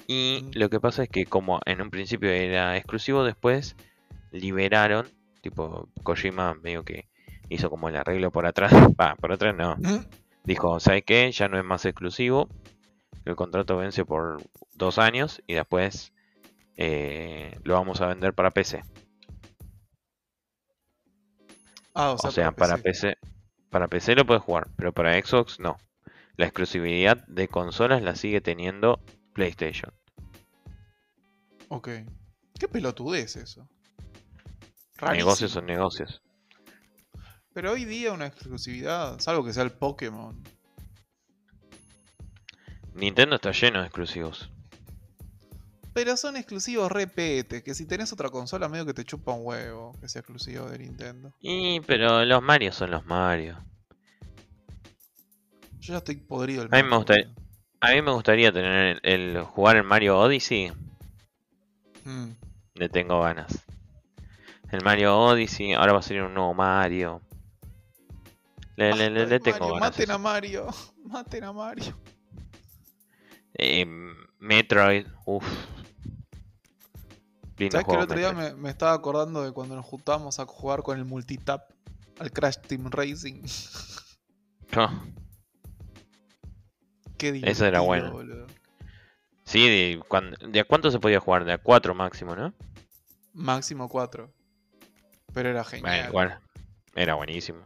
[0.07, 0.51] Y Mm.
[0.59, 3.77] lo que pasa es que como en un principio era exclusivo, después
[4.33, 5.07] liberaron,
[5.43, 7.09] tipo Kojima medio que
[7.49, 10.05] hizo como el arreglo por atrás, va, por atrás no, Mm.
[10.45, 11.31] dijo, ¿sabes qué?
[11.31, 12.49] Ya no es más exclusivo,
[13.31, 14.43] el contrato vence por
[14.75, 16.13] dos años y después
[16.77, 18.83] eh, lo vamos a vender para PC.
[21.95, 23.17] Ah, o O sea, para PC,
[23.71, 25.77] para PC lo puedes jugar, pero para Xbox no.
[26.37, 29.01] La exclusividad de consolas la sigue teniendo
[29.33, 29.93] PlayStation.
[31.69, 31.89] Ok.
[32.59, 33.69] ¿Qué pelotudez eso?
[35.03, 36.23] Negocios son negocios.
[37.53, 40.43] Pero hoy día una exclusividad, salvo que sea el Pokémon.
[42.95, 44.51] Nintendo está lleno de exclusivos.
[45.93, 49.93] Pero son exclusivos repete, que si tenés otra consola medio que te chupa un huevo
[50.01, 51.33] que sea exclusivo de Nintendo.
[51.41, 53.59] Y pero los Mario son los Mario.
[55.81, 57.35] Yo ya estoy podrido el A mí me Mario, gustaría-.
[57.81, 60.73] A mí me gustaría tener el, el jugar el Mario Odyssey.
[62.05, 62.31] Mm.
[62.75, 63.65] Le tengo ganas.
[64.71, 67.21] El Mario Odyssey, ahora va a salir un nuevo Mario.
[68.77, 69.81] Le, le- le- Ay, le tengo Mario, ganas.
[69.91, 70.13] Maten eso.
[70.13, 70.67] a Mario.
[71.05, 71.97] Maten a Mario.
[73.63, 73.85] Eh,
[74.39, 75.45] Metroid, uff.
[77.71, 80.83] ¿Sabes que el otro día me, me estaba acordando de cuando nos juntábamos a jugar
[80.83, 81.71] con el multitap
[82.19, 83.43] al Crash Team Racing?
[84.79, 84.89] Oh,
[87.19, 88.09] Qué Esa era buena.
[88.09, 88.47] boludo.
[89.45, 91.45] sí, de, cuan- ¿de a cuánto se podía jugar?
[91.45, 92.55] De a 4 máximo, ¿no?
[93.35, 94.33] Máximo 4.
[95.35, 96.09] Pero era Bueno, genial.
[96.09, 96.41] igual.
[96.95, 97.61] Era buenísimo.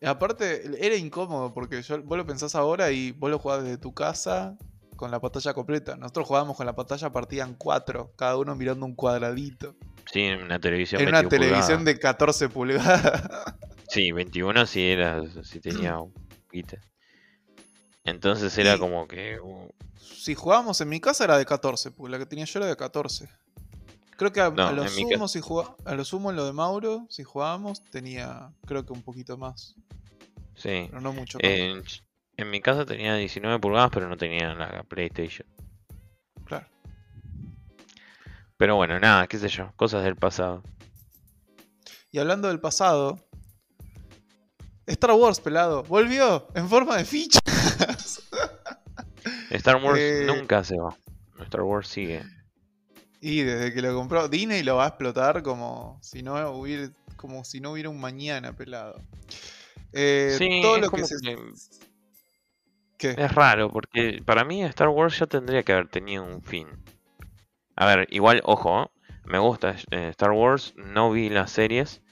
[0.00, 3.78] Y aparte, era incómodo porque yo, vos lo pensás ahora y vos lo jugás desde
[3.78, 4.56] tu casa
[4.96, 5.96] con la pantalla completa.
[5.96, 9.74] Nosotros jugábamos con la pantalla partida en 4, cada uno mirando un cuadradito.
[10.12, 11.84] Sí, en una televisión En una 21 televisión pulgadas.
[11.84, 13.22] de 14 pulgadas.
[13.88, 16.76] Sí, 21 sí era, sí tenía un poquito.
[18.04, 19.38] Entonces era Y- como que...
[19.40, 19.68] uh,
[20.00, 22.76] si jugábamos en mi casa era de 14, porque la que tenía yo era de
[22.76, 23.28] 14.
[24.16, 26.52] Creo que a, No, a lo sumo, si jugá- a lo sumo en lo de
[26.52, 29.74] Mauro, si jugábamos, tenía creo que un poquito más.
[30.54, 30.86] sí.
[30.88, 31.38] Pero no mucho.
[31.42, 32.02] más.
[32.36, 35.46] En, mi casa tenía 19 pulgadas, pero no tenía la PlayStation.
[36.44, 36.66] Claro.
[38.56, 40.62] Pero bueno, nada, qué sé yo, cosas del pasado.
[42.10, 43.18] Y hablando del pasado,
[44.86, 47.40] Star Wars, pelado, volvió en forma de ficha.
[49.50, 50.96] Star Wars Eh, nunca se va.
[51.40, 52.22] Star Wars sigue.
[53.20, 57.44] Y desde que lo compró, Disney lo va a explotar como si no hubiera, como
[57.44, 59.02] si no hubiera un mañana, pelado.
[59.92, 61.16] Eh, Sí, todo es lo que se.
[61.20, 61.36] que-
[62.98, 63.16] ¿Qué?
[63.16, 66.68] Es raro, porque para mí Star Wars ya tendría que haber tenido un fin.
[67.76, 68.90] A ver, igual, ojo, ¿eh?
[69.24, 72.02] me gusta eh, Star Wars, no vi las series,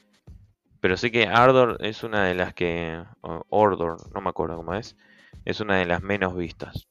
[0.80, 3.02] pero sé que Ardor es una de las que...
[3.22, 4.96] Ordor, no me acuerdo cómo es,
[5.44, 6.88] es una de las menos vistas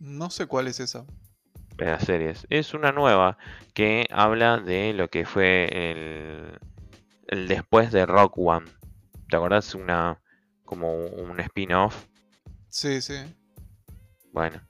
[0.00, 1.06] No sé cuál es esa.
[1.76, 2.46] de las series.
[2.50, 3.38] Es una nueva
[3.74, 6.58] que habla de lo que fue el,
[7.28, 8.66] el después de Rock One.
[9.28, 9.74] ¿Te acordás?
[9.74, 10.20] Una
[10.64, 12.06] como un spin-off
[12.70, 13.14] Sí, sí.
[14.32, 14.60] Bueno,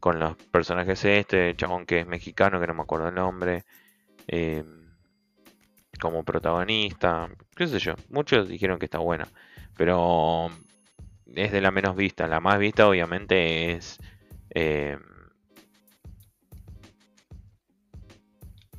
[0.00, 3.64] con los personajes este, chabón que es mexicano, que no me acuerdo el nombre,
[4.28, 4.64] eh,
[6.00, 9.28] como protagonista, qué sé yo, muchos dijeron que está buena,
[9.76, 10.48] pero
[11.26, 13.98] es de la menos vista, la más vista obviamente es...
[14.50, 14.98] eh,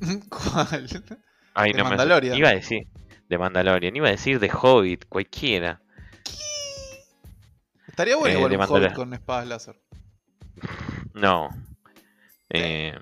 [0.30, 0.88] ¿Cuál?
[1.54, 2.30] ay, De no me- Mandalorian.
[2.30, 2.86] iba a decir
[3.28, 5.80] de Mandalorian, iba a decir de Hobbit, cualquiera.
[7.94, 9.80] Estaría bueno Eh, igual un Hobbit con espadas láser.
[11.12, 11.48] No.
[12.50, 12.92] Eh,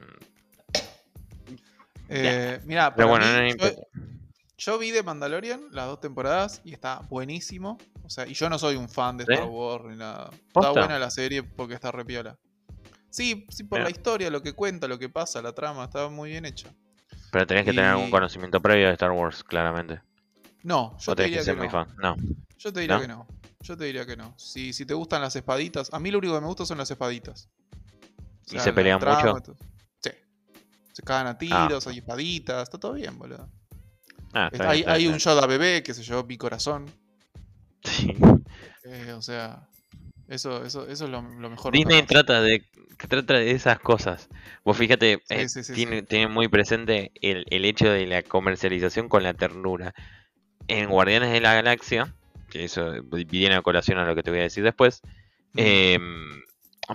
[2.11, 3.71] Eh, mira, pero bueno, mí, no
[4.59, 7.79] yo, vi de Mandalorian las dos temporadas y está buenísimo.
[8.05, 9.33] O sea, y yo no soy un fan de ¿Sí?
[9.33, 10.29] Star Wars ni nada.
[10.49, 12.37] Está buena la serie porque está repiola.
[13.09, 13.85] Sí, sí, por Mira.
[13.89, 16.69] la historia, lo que cuenta, lo que pasa, la trama, está muy bien hecha.
[17.31, 20.03] Pero tenés que tener algún conocimiento previo de Star Wars, claramente.
[20.65, 21.73] No, yo o te diría que ser que muy no.
[21.73, 21.97] fan.
[21.97, 22.15] No.
[22.59, 23.01] Yo te diría ¿No?
[23.01, 23.27] que no.
[23.63, 24.35] Yo te diría que no.
[24.37, 26.91] Si, si te gustan las espaditas, a mí lo único que me gusta son las
[26.91, 27.49] espaditas.
[28.51, 29.57] O ¿Y se pelean trama, mucho?
[30.01, 30.11] Sí.
[30.93, 33.49] Se cagan a tiros, hay espaditas, está todo bien, boludo.
[34.33, 36.91] Ah, está hay bien, está hay bien, un Yoda bebé que se llevó mi corazón.
[37.85, 38.15] Sí.
[38.85, 39.69] eh, o sea,
[40.29, 41.73] eso, eso, eso es lo, lo mejor.
[41.73, 42.65] Disney trata de,
[42.99, 44.29] que trata de esas cosas.
[44.65, 48.23] Vos fíjate, Sí, eh, sí, sí, tiene, tiene muy presente el, el hecho de la
[48.23, 49.95] comercialización con la ternura.
[50.69, 52.15] En Guardianes de la Galaxia,
[52.53, 52.93] que eso
[53.31, 55.01] viene a colación a lo que te voy a decir después,
[55.57, 55.99] eh,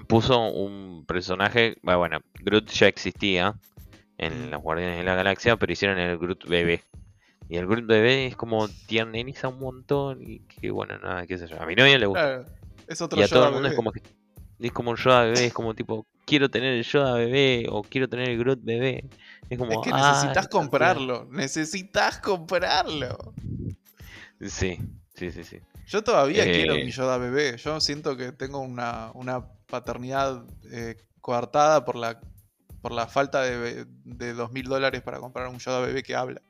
[0.07, 3.55] puso un personaje, bah, bueno, Groot ya existía
[4.19, 6.83] en los Guardianes de la Galaxia, pero hicieron el Groot bebé.
[7.49, 11.47] Y el Groot bebé es como tierneniza un montón y que bueno, nada, qué sé
[11.47, 11.59] yo.
[11.59, 12.21] A mi novia le gusta.
[12.21, 12.45] Claro,
[12.87, 14.01] es otro Y a todo el mundo es como que
[14.59, 18.07] es como un Yoda bebé, es como tipo, quiero tener el Yoda bebé o quiero
[18.09, 19.05] tener el Groot bebé.
[19.49, 21.27] Es como, Es que "Ah, necesitas comprarlo.
[21.31, 23.33] Necesitas comprarlo.
[23.37, 23.77] bien".
[24.51, 24.79] Sí,
[25.17, 25.59] sí, sí, sí.
[25.87, 27.57] Yo todavía Eh, quiero mi Yoda bebé.
[27.57, 32.19] Yo siento que tengo una, una paternidad eh, coartada por la,
[32.81, 36.41] por la falta de, de dos mil dólares para comprar un Yoda bebé que habla.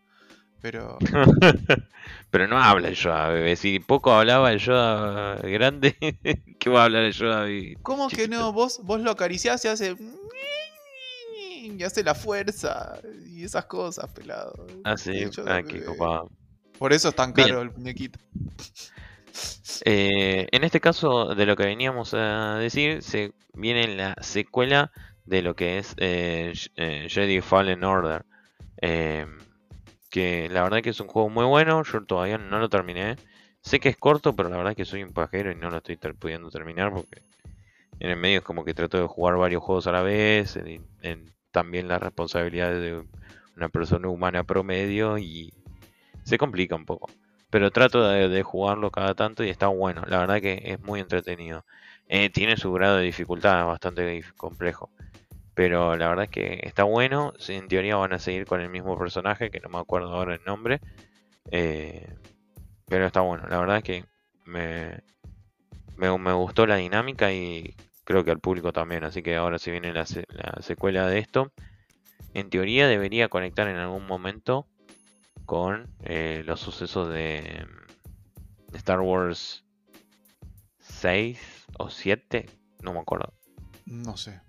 [0.60, 0.98] Pero
[2.32, 3.56] Pero no habla el Yoda bebé.
[3.56, 5.96] Si poco hablaba el Yoda grande,
[6.60, 7.78] ¿qué va a hablar el Yoda bebé?
[7.84, 8.52] ¿cómo que no?
[8.54, 9.96] Vos, vos lo acariciás y hace.
[11.64, 13.00] Y hace la fuerza.
[13.28, 14.66] Y esas cosas, pelado.
[14.84, 16.32] Ah, sí, ah, qué copado.
[16.80, 17.50] Por eso es tan Bien.
[17.50, 18.20] caro el muñequito.
[19.86, 24.92] Eh, en este caso, de lo que veníamos a decir, se viene la secuela
[25.26, 28.26] de lo que es eh, eh, Jedi Fallen Order.
[28.82, 29.26] Eh,
[30.10, 33.18] que la verdad que es un juego muy bueno, yo todavía no lo terminé.
[33.62, 35.98] Sé que es corto, pero la verdad que soy un pajero y no lo estoy
[35.98, 37.22] ter- pudiendo terminar porque
[38.00, 40.86] en el medio es como que trato de jugar varios juegos a la vez, en,
[41.02, 43.04] en también las responsabilidades de
[43.56, 45.54] una persona humana promedio y
[46.28, 47.10] se complica un poco.
[47.50, 50.04] Pero trato de, jugarlo cada tanto y está bueno.
[50.08, 51.66] La verdad que es muy entretenido.
[52.10, 54.90] Eh, tiene su grado de dificultad bastante complejo.
[55.54, 57.34] Pero la verdad es que está bueno.
[57.48, 60.44] En teoría van a seguir con el mismo personaje, que no me acuerdo ahora el
[60.46, 60.82] nombre.
[61.50, 62.14] Eh,
[62.90, 63.48] pero está bueno.
[63.48, 64.06] La verdad es que
[64.46, 65.02] me,
[65.96, 69.06] me, gustó la dinámica y creo que al público también.
[69.06, 70.06] Así que ahora si viene la
[70.60, 71.54] secuela de esto.
[72.34, 74.68] En teoría debería conectar en algún momento
[75.48, 79.64] con eh, los sucesos de mm, Star Wars
[80.80, 81.40] 6
[81.80, 82.46] o 7,
[82.84, 83.34] no me acuerdo.
[83.86, 84.42] No sé.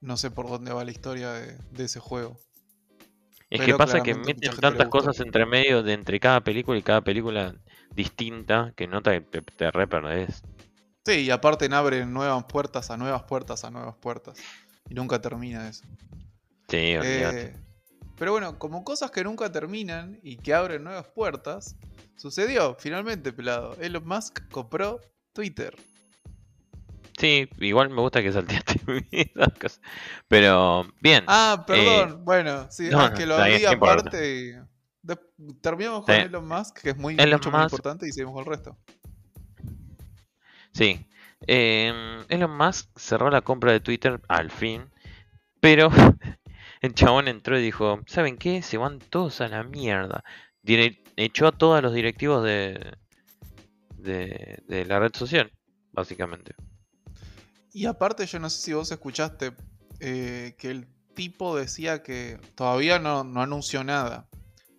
[0.00, 2.38] No sé por dónde va la historia de, de ese juego.
[3.50, 7.02] Es que pasa que meten tantas cosas entre medio de entre cada película y cada
[7.02, 7.54] película
[7.94, 10.42] distinta que no te, te, te re perdés.
[11.04, 14.38] Sí, y aparte abren nuevas puertas a nuevas puertas a nuevas puertas.
[14.88, 15.84] Y nunca termina eso.
[16.68, 17.46] Sí, olvídate.
[17.46, 17.67] Eh,
[18.18, 21.76] pero bueno, como cosas que nunca terminan y que abren nuevas puertas,
[22.16, 23.76] sucedió finalmente, pelado.
[23.80, 25.00] Elon Musk compró
[25.32, 25.76] Twitter.
[27.18, 29.80] Sí, igual me gusta que salteaste esas cosas.
[30.28, 32.24] Pero bien, Ah, perdón.
[32.24, 34.40] bueno, sí, Eh, no, no, que lo abrí no aparte.
[34.40, 34.68] y
[35.60, 36.20] terminamos con Sí.
[36.22, 38.76] Elon Musk, que es muy, Elon mucho importante, y seguimos con el resto.
[40.72, 41.04] sí.
[41.46, 41.92] Eh,
[42.28, 44.90] Elon Musk cerró la compra de Twitter al fin,
[45.60, 45.88] pero
[46.80, 48.62] el chabón entró y dijo, ¿saben qué?
[48.62, 50.24] Se van todos a la mierda.
[50.62, 52.96] Dire- echó a todos los directivos de,
[53.96, 55.52] de, de la red social,
[55.92, 56.54] básicamente.
[57.72, 59.52] Y aparte, yo no sé si vos escuchaste
[60.00, 64.28] eh, que el tipo decía que todavía no, no anunció nada.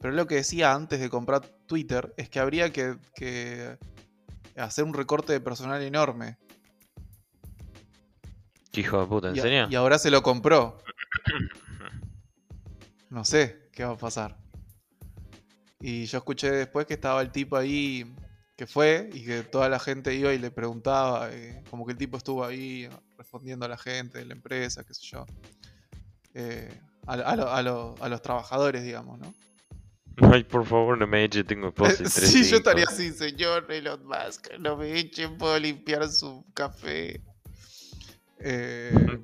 [0.01, 3.77] Pero lo que decía antes de comprar Twitter es que habría que, que
[4.55, 6.37] hacer un recorte de personal enorme.
[8.71, 9.67] ¿Qué hijo de puta, en Y, serio?
[9.69, 10.77] y ahora se lo compró.
[13.09, 14.37] No sé qué va a pasar.
[15.81, 18.13] Y yo escuché después que estaba el tipo ahí
[18.55, 21.97] que fue y que toda la gente iba y le preguntaba, eh, como que el
[21.97, 25.25] tipo estuvo ahí respondiendo a la gente de la empresa, qué sé yo.
[26.33, 26.69] Eh,
[27.07, 29.33] a, a lo- a lo- a los trabajadores, digamos, ¿no?
[30.33, 34.49] Ay, por favor, no me eche, tengo tres sí, yo estaría así, señor Elon Musk,
[34.59, 37.21] no me echen, puedo limpiar su café.
[38.39, 39.19] Eh,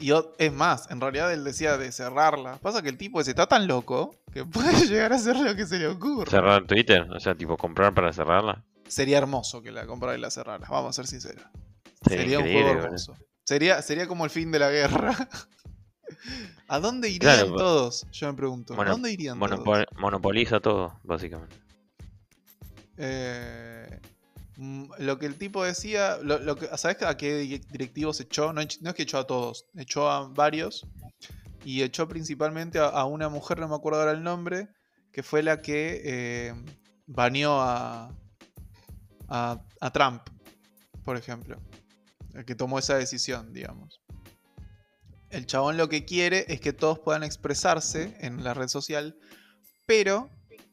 [0.00, 2.56] y es más, en realidad él decía de cerrarla.
[2.58, 5.66] Pasa que el tipo ese está tan loco que puede llegar a hacer lo que
[5.66, 6.30] se le ocurra.
[6.30, 8.64] Cerrar Twitter, o sea, tipo comprar para cerrarla.
[8.86, 11.44] Sería hermoso que la comprara y la cerrara, vamos a ser sinceros.
[12.06, 13.16] Sería Sería un juego hermoso.
[13.44, 15.14] Sería, sería como el fin de la guerra.
[16.68, 18.06] ¿A dónde irían Claro, todos?
[18.12, 18.80] Yo me pregunto.
[18.80, 20.00] ¿A dónde irían Monopol- todos?
[20.00, 21.56] monopoliza todo, básicamente.
[22.96, 24.00] Eh,
[24.58, 26.18] lo que el tipo decía,
[26.76, 28.52] ¿sabes a qué directivos echó?
[28.52, 30.86] No, es que echó a todos, echó a varios.
[31.64, 34.68] Y echó principalmente a, una mujer, no me acuerdo ahora el nombre,
[35.12, 36.54] que fue la que eh,
[37.06, 38.10] baneó a,
[39.28, 40.22] a, a Trump,
[41.04, 41.60] por ejemplo.
[42.34, 44.00] El que tomó esa decisión, digamos.
[45.30, 49.16] El chabón lo que quiere es que todos puedan expresarse en la red social,
[49.86, 50.30] pero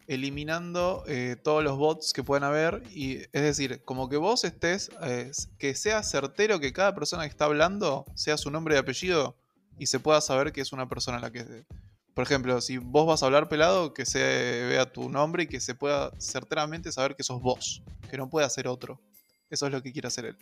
[0.07, 2.83] eliminando eh, todos los bots que puedan haber.
[2.93, 7.29] Y, es decir, como que vos estés, eh, que sea certero que cada persona que
[7.29, 9.35] está hablando sea su nombre y apellido
[9.77, 11.65] y se pueda saber que es una persona la que...
[12.13, 14.19] Por ejemplo, si vos vas a hablar pelado, que se
[14.69, 18.49] vea tu nombre y que se pueda certeramente saber que sos vos, que no pueda
[18.49, 19.01] ser otro.
[19.49, 20.37] Eso es lo que quiere hacer él.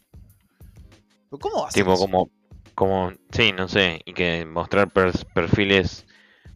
[1.40, 2.30] ¿Cómo hace Tipo como,
[2.76, 6.06] como, sí, no sé, y que mostrar perfiles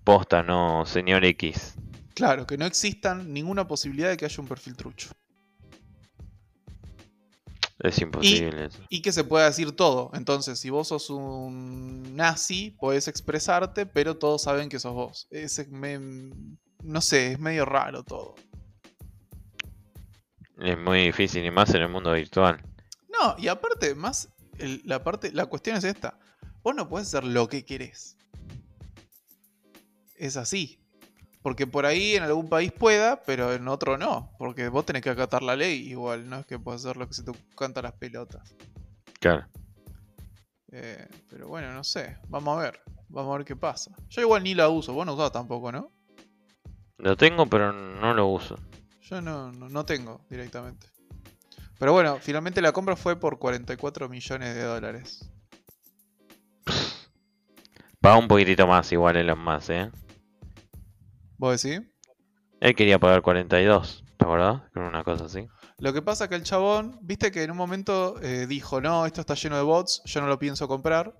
[0.03, 1.75] posta, no señor X.
[2.17, 5.11] Claro, que no existan ninguna posibilidad de que haya un perfil trucho.
[7.77, 8.69] Es imposible.
[8.89, 10.09] Y, que se pueda decir todo.
[10.15, 15.27] Entonces, si vos sos un nazi, podés expresarte, pero todos saben que sos vos.
[15.29, 18.33] Es, no sé, es medio raro todo.
[20.57, 22.59] Es muy difícil, y más en el mundo virtual.
[23.09, 24.29] No, y aparte, más
[24.85, 26.17] la parte, la cuestión es esta.
[26.63, 28.17] Vos no puedes hacer lo que querés.
[30.15, 30.79] Es así.
[31.47, 34.33] Porque por ahí en algún país pueda, pero en otro no.
[34.37, 37.13] Porque vos tenés que acatar la ley igual, no es que puedas hacer lo que
[37.13, 38.53] se te canta las pelotas.
[39.21, 39.47] Claro.
[40.73, 42.17] Eh, pero bueno, no sé.
[42.27, 42.81] Vamos a ver.
[43.07, 43.95] Vamos a ver qué pasa.
[44.09, 44.91] Yo igual ni la uso.
[44.91, 45.89] Vos no usás tampoco, ¿no?
[46.97, 48.59] Lo tengo, pero no lo uso.
[49.03, 50.87] Yo no, no tengo directamente.
[51.79, 55.31] Pero bueno, finalmente la compra fue por 44 millones de dólares.
[58.01, 59.89] Paga un poquitito más igual en los más, ¿eh?
[61.37, 61.81] ¿Vos decís?
[62.59, 64.61] Él quería pagar 42, ¿te acordás?
[64.73, 65.47] Con una cosa así.
[65.79, 69.05] Lo que pasa es que el chabón, viste que en un momento eh, dijo, no,
[69.05, 71.15] esto está lleno de bots, yo no lo pienso comprar.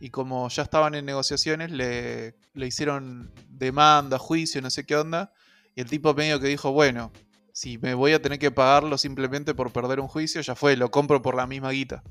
[0.00, 5.32] Y como ya estaban en negociaciones, le, le hicieron demanda, juicio, no sé qué onda.
[5.76, 7.12] Y el tipo medio que dijo, bueno,
[7.52, 10.90] si me voy a tener que pagarlo simplemente por perder un juicio, ya fue, lo
[10.90, 12.02] compro por la misma guita.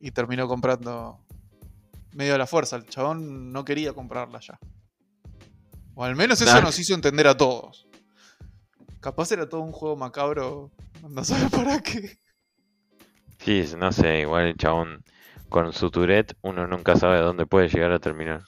[0.00, 1.24] Y terminó comprando
[2.12, 2.76] medio a la fuerza.
[2.76, 4.58] El chabón no quería comprarla ya.
[5.94, 7.86] O al menos eso nos hizo entender a todos.
[9.00, 10.70] Capaz era todo un juego macabro,
[11.08, 12.18] no sabe para qué.
[13.38, 15.04] Sí, no sé, igual el chabón
[15.48, 18.42] con su Tourette, uno nunca sabe dónde puede llegar a terminar.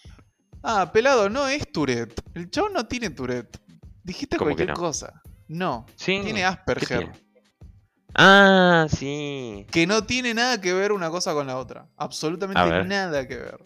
[0.63, 2.21] Ah, pelado, no es Tourette.
[2.35, 3.61] El chabón no tiene Tourette.
[4.03, 5.23] Dijiste cualquier cosa.
[5.49, 7.13] No, tiene Asperger.
[8.15, 9.67] Ah, sí.
[9.71, 11.87] Que no tiene nada que ver una cosa con la otra.
[11.97, 13.63] Absolutamente nada que ver.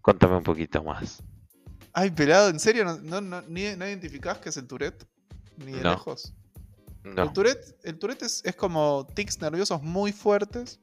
[0.00, 1.22] Cuéntame un poquito más.
[1.98, 2.84] Ay, pelado, ¿en serio?
[3.02, 5.04] ¿No, no, identificás que es el Tourette?
[5.56, 6.32] Ni de lejos.
[7.02, 7.22] No.
[7.22, 10.78] El Tourette, el Tourette es, como tics nerviosos muy fuertes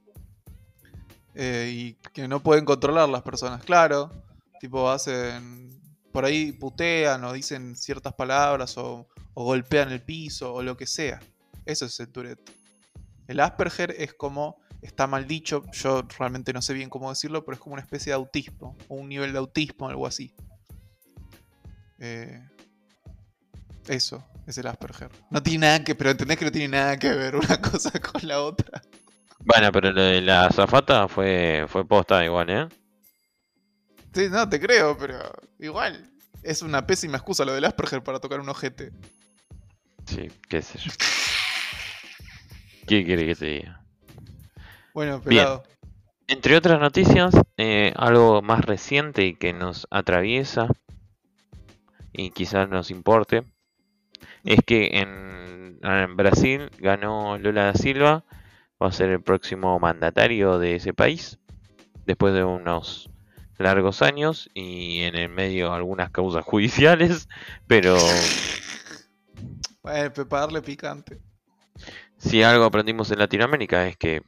[1.36, 3.64] eh, y que no pueden controlar las personas.
[3.64, 4.12] Claro,
[4.60, 5.80] tipo hacen.
[6.12, 10.88] Por ahí putean o dicen ciertas palabras o o golpean el piso o lo que
[10.88, 11.20] sea.
[11.66, 12.52] Eso es el Tourette.
[13.28, 17.56] El Asperger es como, está mal dicho, yo realmente no sé bien cómo decirlo, pero
[17.56, 20.34] es como una especie de autismo, o un nivel de autismo, algo así.
[22.00, 22.42] Eh,
[23.88, 25.10] eso es el Asperger.
[25.30, 28.28] No tiene nada que, pero entendés que no tiene nada que ver una cosa con
[28.28, 28.82] la otra.
[29.40, 32.68] Bueno, pero lo de la zafata fue, fue posta igual, ¿eh?
[34.14, 35.20] Sí, no, te creo, pero
[35.60, 36.10] igual.
[36.42, 38.92] Es una pésima excusa lo del Asperger para tocar un ojete.
[40.06, 40.92] Sí, qué sé yo.
[42.88, 43.82] ¿Qué quiere que te diga?
[44.94, 45.64] Bueno, pelado.
[46.28, 50.70] Entre otras noticias, eh, algo más reciente y que nos atraviesa
[52.18, 53.44] y quizás nos importe,
[54.44, 58.24] es que en, en, Brasil ganó Lula da Silva,
[58.82, 61.40] va a ser el próximo mandatario de ese país,
[62.06, 63.10] después de unos
[63.58, 67.28] largos años y en el medio algunas causas judiciales,
[67.68, 67.98] pero
[69.82, 71.20] bueno, para darle picante.
[72.18, 74.24] Si algo aprendimos en Latinoamérica es que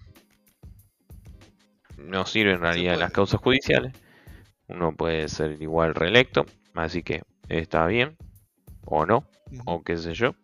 [1.97, 3.93] no sirven en realidad las causas judiciales.
[4.67, 8.17] Uno puede ser igual reelecto, así que está bien,
[8.85, 9.25] o no,
[9.65, 10.35] o qué sé yo.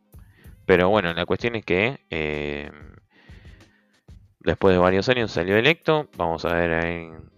[0.66, 2.72] Pero bueno, la cuestión es que eh,
[4.40, 6.10] después de varios años salió electo.
[6.18, 7.30] Vamos a ver en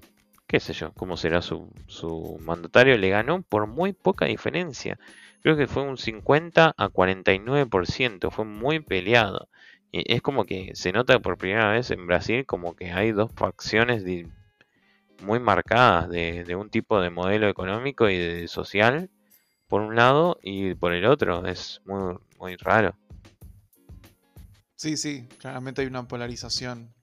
[0.47, 2.97] qué sé yo, cómo será su, su mandatario.
[2.97, 4.99] Le ganó por muy poca diferencia
[5.45, 9.47] creo que fue un 50 a 49%, fue muy peleado.
[9.91, 13.31] Y es como que se nota por primera vez en Brasil como que hay dos
[13.35, 14.03] facciones
[15.21, 19.11] muy marcadas de, un tipo de modelo económico y de social
[19.67, 22.95] por un lado y por el otro, es muy, muy raro.
[24.75, 26.93] Sí, sí, claramente hay una polarización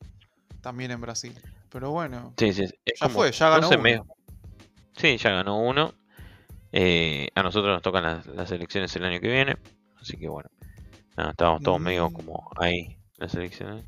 [0.61, 1.35] también en Brasil.
[1.71, 2.65] Pero bueno, Sí, sí.
[2.65, 3.79] es ya como- fue, ya ganó uno.
[3.79, 4.07] medio-
[4.97, 5.95] Sí, ya ganó uno.
[6.71, 9.57] Eh, a nosotros nos tocan las, las elecciones el año que viene.
[10.01, 10.51] Así que bueno.
[11.17, 12.13] Nada, estábamos todos medio Mm.
[12.13, 13.85] como ahí, las elecciones.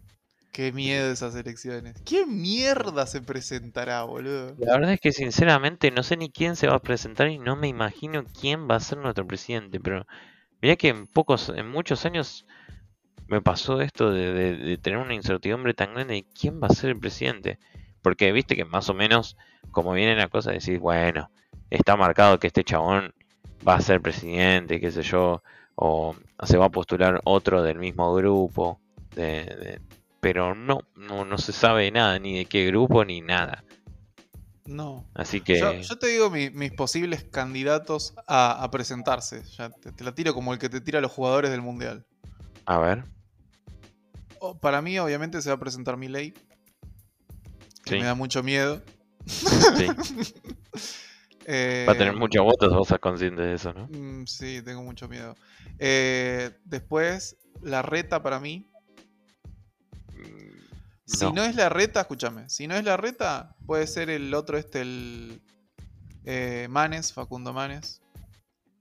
[0.54, 2.00] Qué miedo esas elecciones.
[2.04, 4.54] ¿Qué mierda se presentará, boludo?
[4.56, 7.56] La verdad es que sinceramente no sé ni quién se va a presentar y no
[7.56, 9.80] me imagino quién va a ser nuestro presidente.
[9.80, 10.06] Pero
[10.62, 12.46] mirá que en pocos, en muchos años
[13.26, 17.00] me pasó esto de, tener una incertidumbre tan grande de quién va a ser el
[17.00, 17.58] presidente.
[18.00, 19.36] Porque viste que más o menos,
[19.72, 21.32] como viene la cosa, decís, bueno,
[21.68, 23.12] está marcado que este chabón
[23.66, 25.42] va a ser presidente, qué sé yo,
[25.74, 28.78] o se va a postular otro del mismo grupo,
[29.16, 29.80] de-
[30.24, 33.62] pero no, no, no se sabe nada, ni de qué grupo, ni nada.
[34.64, 35.04] No.
[35.14, 39.42] Así que, Yo, yo te digo mi- mis posibles candidatos a, a presentarse.
[39.58, 42.06] Ya te, te la tiro como el que te tira a los jugadores del mundial.
[42.64, 43.04] a ver,
[44.40, 46.32] O- para mí, obviamente, se va a presentar Milei.
[47.84, 47.96] Que Sí.
[47.96, 48.82] me da mucho miedo.
[49.26, 49.86] sí,
[51.46, 53.86] Eh, va a tener muchos votos, vos sos consciente de eso, ¿no?
[53.88, 55.34] mm, sí, tengo mucho miedo.
[55.78, 58.66] Eh, después, la reta para mí.
[61.06, 62.48] Si no es la reta, escúchame.
[62.48, 65.40] Si no es la reta, puede ser el otro, este, el.
[66.24, 68.00] eh, Manes, Facundo Manes.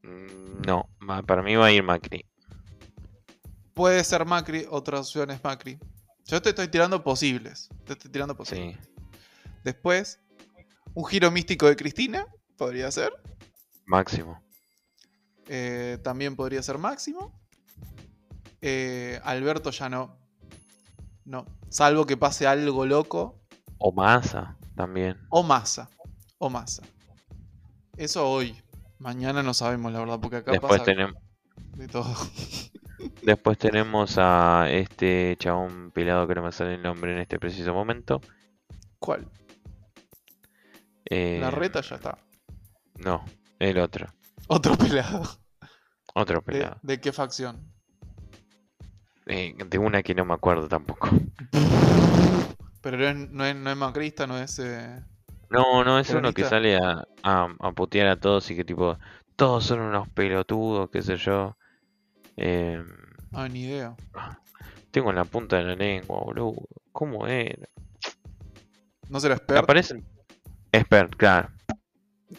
[0.03, 0.89] Mm, No,
[1.27, 2.25] para mí va a ir Macri.
[3.73, 5.79] Puede ser Macri, otra opción es Macri.
[6.25, 7.69] Yo te estoy tirando posibles.
[7.85, 8.77] Te estoy tirando posibles.
[8.81, 8.89] Sí,
[9.63, 10.19] Después,
[10.93, 12.25] un giro místico de Cristina,
[12.57, 13.11] podría ser.
[13.85, 14.41] máximo.
[15.47, 17.37] Eh, también podría ser Máximo.
[18.61, 20.17] Eh, Alberto ya no.
[21.26, 21.45] No.
[21.69, 23.39] Salvo que pase algo loco.
[23.78, 25.17] O Massa también.
[25.30, 25.89] O Massa.
[26.38, 26.84] O Massa.
[27.97, 28.55] Eso hoy.
[28.99, 31.15] Mañana no sabemos, la verdad, porque acá Después pasa tenemos,
[31.76, 32.13] de todo.
[33.24, 37.74] después tenemos a este chabón pelado que no me sale el nombre en este preciso
[37.74, 38.21] momento.
[38.99, 39.28] ¿Cuál?
[41.05, 42.17] Eh, La reta ya está.
[42.95, 43.26] No,
[43.59, 44.07] el otro.
[44.47, 45.24] Otro pelado.
[46.13, 46.78] Otro ¿De, pelado.
[46.82, 47.72] de qué facción?
[49.26, 51.09] Eh, de una que no me acuerdo tampoco.
[52.82, 54.59] Pero no es, no es, no es macrista, no es.
[54.59, 55.03] eh,
[55.49, 58.97] No, no, es uno que sale a, a, a putear a todos y que tipo,
[59.36, 61.55] todos son unos pelotudos, qué sé yo.
[62.38, 62.84] Eh,
[63.34, 63.95] Ah, ni idea.
[64.91, 66.67] tengo en la punta de la lengua, boludo.
[66.91, 67.67] ¿Cómo era?
[69.09, 69.63] No será expert.
[69.63, 70.03] aparecen.
[70.71, 71.49] Expert, claro.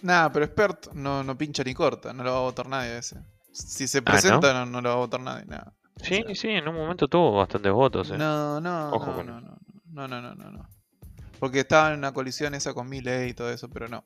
[0.02, 2.12] Nada, pero expert no, no pincha ni corta.
[2.12, 3.16] No lo va a votar nadie ese.
[3.52, 4.40] Si se Ah, ¿no?
[4.40, 5.44] presenta, no, no lo va a votar nadie.
[5.46, 5.74] Nada.
[6.02, 8.10] Sí, sea, sí, en un momento tuvo bastantes votos.
[8.10, 8.18] eh.
[8.18, 9.58] No, no, Ojo no, con no, no,
[9.92, 10.68] no, no, no, no, no.
[11.38, 14.04] Porque estaba en una colisión esa con Milei y todo eso, pero no.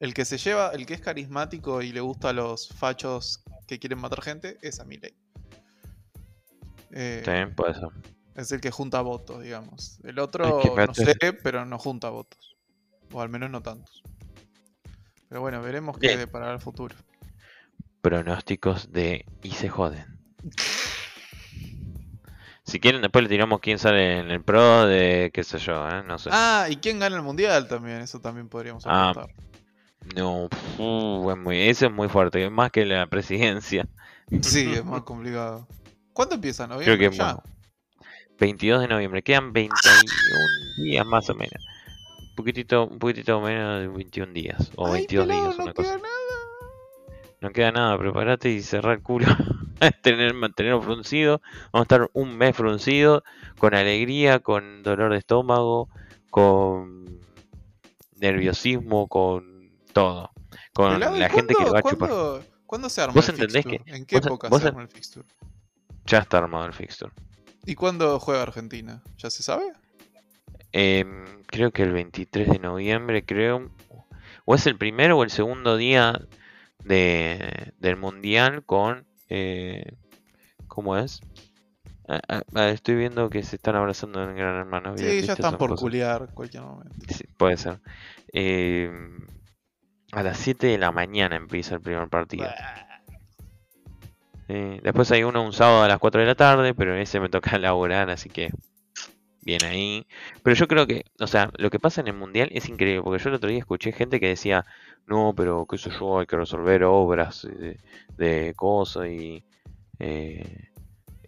[0.00, 3.78] El que se lleva, el que es carismático y le gusta a los fachos que
[3.78, 5.14] quieren matar gente, es a Milei.
[6.90, 7.88] Eh, También puede ser.
[8.36, 9.98] es el que junta votos, digamos.
[10.04, 12.56] El otro, no sé, pero no junta votos.
[13.12, 14.02] O al menos no tantos.
[15.28, 16.94] Pero bueno, veremos qué deparará el futuro.
[18.00, 20.18] Pronósticos de y se joden.
[22.68, 26.02] Si quieren, después le tiramos quién sale en el pro de qué sé yo, ¿eh?
[26.06, 26.28] No sé.
[26.32, 27.98] Ah, ¿y quién gana el mundial también?
[28.02, 29.34] Eso también podríamos Ah, apuntar.
[30.14, 30.48] No,
[30.78, 33.86] uh, es muy, ese es muy fuerte, más que la presidencia.
[34.42, 35.66] Sí, es más complicado.
[36.12, 36.66] ¿Cuándo empieza?
[36.66, 37.10] Creo ¿Noviembre?
[37.10, 37.24] que ya.
[37.24, 37.42] bueno,
[38.38, 40.12] 22 de noviembre, quedan 21
[40.76, 41.64] días más o menos.
[42.30, 45.74] Un poquitito, un poquitito menos de 21 días, o Ay, 22 pelado, días, no una
[45.74, 45.96] cosa.
[45.98, 46.08] nada.
[47.40, 49.26] No queda nada, prepárate y cerrar el culo.
[50.02, 51.40] Tener, mantenerlo fruncido.
[51.72, 53.22] Vamos a estar un mes fruncido,
[53.58, 55.88] con alegría, con dolor de estómago,
[56.30, 57.06] con
[58.16, 60.30] nerviosismo, con todo.
[60.72, 62.08] Con Pelado, ¿y la gente que lo va a chupar.
[62.08, 63.84] ¿cuándo, ¿Cuándo se arma ¿Vos el entendés fixture?
[63.84, 65.26] que- ¿En qué vos- época vos se arma el fixture?
[66.06, 67.12] Ya está armado el fixture.
[67.64, 69.02] ¿Y cuándo juega Argentina?
[69.18, 69.72] ¿Ya se sabe?
[70.72, 73.70] Em, creo que el 23 de noviembre, creo.
[74.44, 76.20] O es el primero o el segundo día
[76.88, 79.06] de, del mundial con.
[79.28, 79.92] Eh,
[80.66, 81.20] ¿Cómo es?
[82.08, 84.96] Ah, ah, ah, estoy viendo que se están abrazando en Gran Hermano.
[84.96, 86.94] Sí, ya están por cosas- culiar cualquier momento.
[87.08, 87.80] Sí, puede ser.
[88.32, 89.26] Em,
[90.12, 92.48] a las 7 de la mañana empieza el primer partido.
[94.48, 97.28] Eh, después hay uno un sábado a las 4 de la tarde, pero ese me
[97.28, 98.50] toca laburar, así que
[99.48, 100.06] bien ahí.
[100.42, 103.22] Pero yo creo que, o sea, lo que pasa en el mundial es increíble, porque
[103.24, 104.64] yo el otro día escuché gente que decía,
[105.06, 107.78] no, pero qué sé yo, hay que resolver obras de,
[108.18, 109.42] de cosas y
[109.98, 110.68] eh,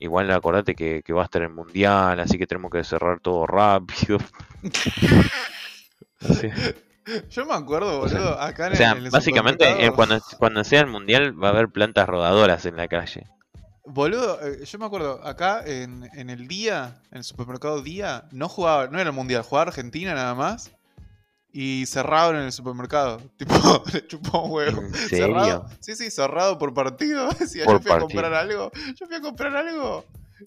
[0.00, 3.46] igual acordate que, que va a estar el mundial, así que tenemos que cerrar todo
[3.46, 4.18] rápido.
[7.30, 9.64] Yo me acuerdo, O sea, boludo, acá en O sea, el- en el básicamente
[9.96, 13.26] cuando, cuando sea el mundial va a haber plantas rodadoras en la calle.
[13.84, 18.48] Boludo, eh, yo me acuerdo, acá en, en el día, en el supermercado día, no
[18.48, 20.70] jugaba, no era el mundial, jugaba Argentina nada más.
[21.52, 23.18] Y cerraron en el supermercado.
[23.36, 24.82] Tipo, le chupó un huevo.
[24.82, 25.66] ¿En Cerrado.
[25.80, 27.28] Sí, sí, cerrado por partido.
[27.40, 28.70] Decía, Por yo fui a comprar algo.
[28.94, 30.04] Yo fui a comprar algo.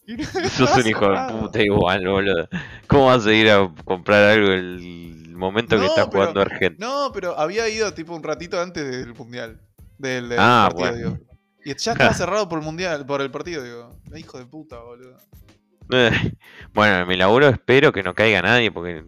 [0.08, 2.48] Y no- Sos un hijo de puta igual, boludo.
[2.88, 6.76] ¿Cómo vas a ir a comprar algo el momento que está jugando Argentina?
[6.88, 9.60] No, pero había ido tipo un ratito antes del mundial.
[9.98, 11.18] Del, del Ah, partido, bueno.
[11.18, 11.33] digo.
[11.66, 13.99] Y ya estaba cerrado por el mundial, por el partido, digo.
[14.16, 15.18] Hijo de puta, boludo.
[16.74, 19.05] Bueno, en mi laburo espero que no caiga nadie porque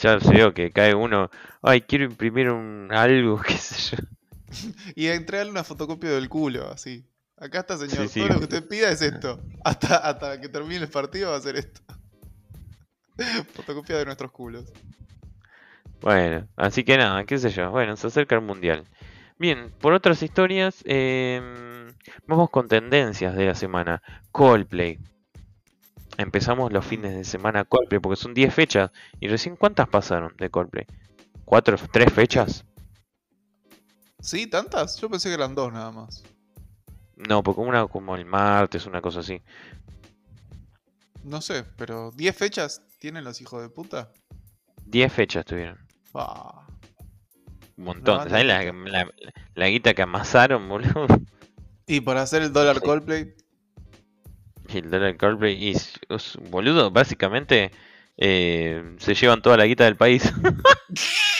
[0.00, 1.30] ya veo que cae uno.
[1.62, 4.02] Ay, quiero imprimir un algo, qué sé yo.
[4.94, 7.04] Y entregarle una fotocopia del culo, así.
[7.36, 8.08] Acá está, señor.
[8.08, 8.20] Sí, sí.
[8.20, 9.40] Todo lo que usted pida es esto.
[9.64, 11.80] Hasta, hasta que termine el partido va a ser esto.
[13.52, 14.72] Fotocopia de nuestros culos.
[16.00, 17.70] Bueno, así que nada, qué sé yo.
[17.70, 18.84] Bueno, se acerca el mundial.
[19.38, 21.92] Bien, por otras historias, em,
[22.26, 24.02] vamos con tendencias de la semana.
[24.30, 24.98] Coldplay.
[26.16, 28.90] Empezamos los fines de semana Coldplay porque son 10 fechas.
[29.18, 30.86] ¿Y recién cuántas pasaron de Coldplay?
[31.44, 32.64] ¿Cuatro, tres fechas?
[34.20, 34.46] ¿Sí?
[34.46, 34.96] ¿Tantas?
[35.00, 36.22] Yo pensé que eran dos nada más.
[37.16, 39.42] No, porque una como el martes, una cosa así.
[41.24, 44.12] No sé, pero ¿10 fechas tienen los hijos de puta?
[44.86, 45.78] 10 fechas tuvieron.
[46.14, 46.63] Ah.
[47.76, 48.28] Un montón.
[48.28, 49.10] ¿Sabes la, la-
[49.54, 51.06] la guita que amasaron, boludo?
[51.86, 52.82] Y para hacer el dólar Sí.
[52.82, 53.34] Coldplay,
[54.70, 55.76] Y el dólar Coldplay y
[56.50, 57.70] boludo, básicamente
[58.16, 60.32] eh, se llevan toda la guita del país.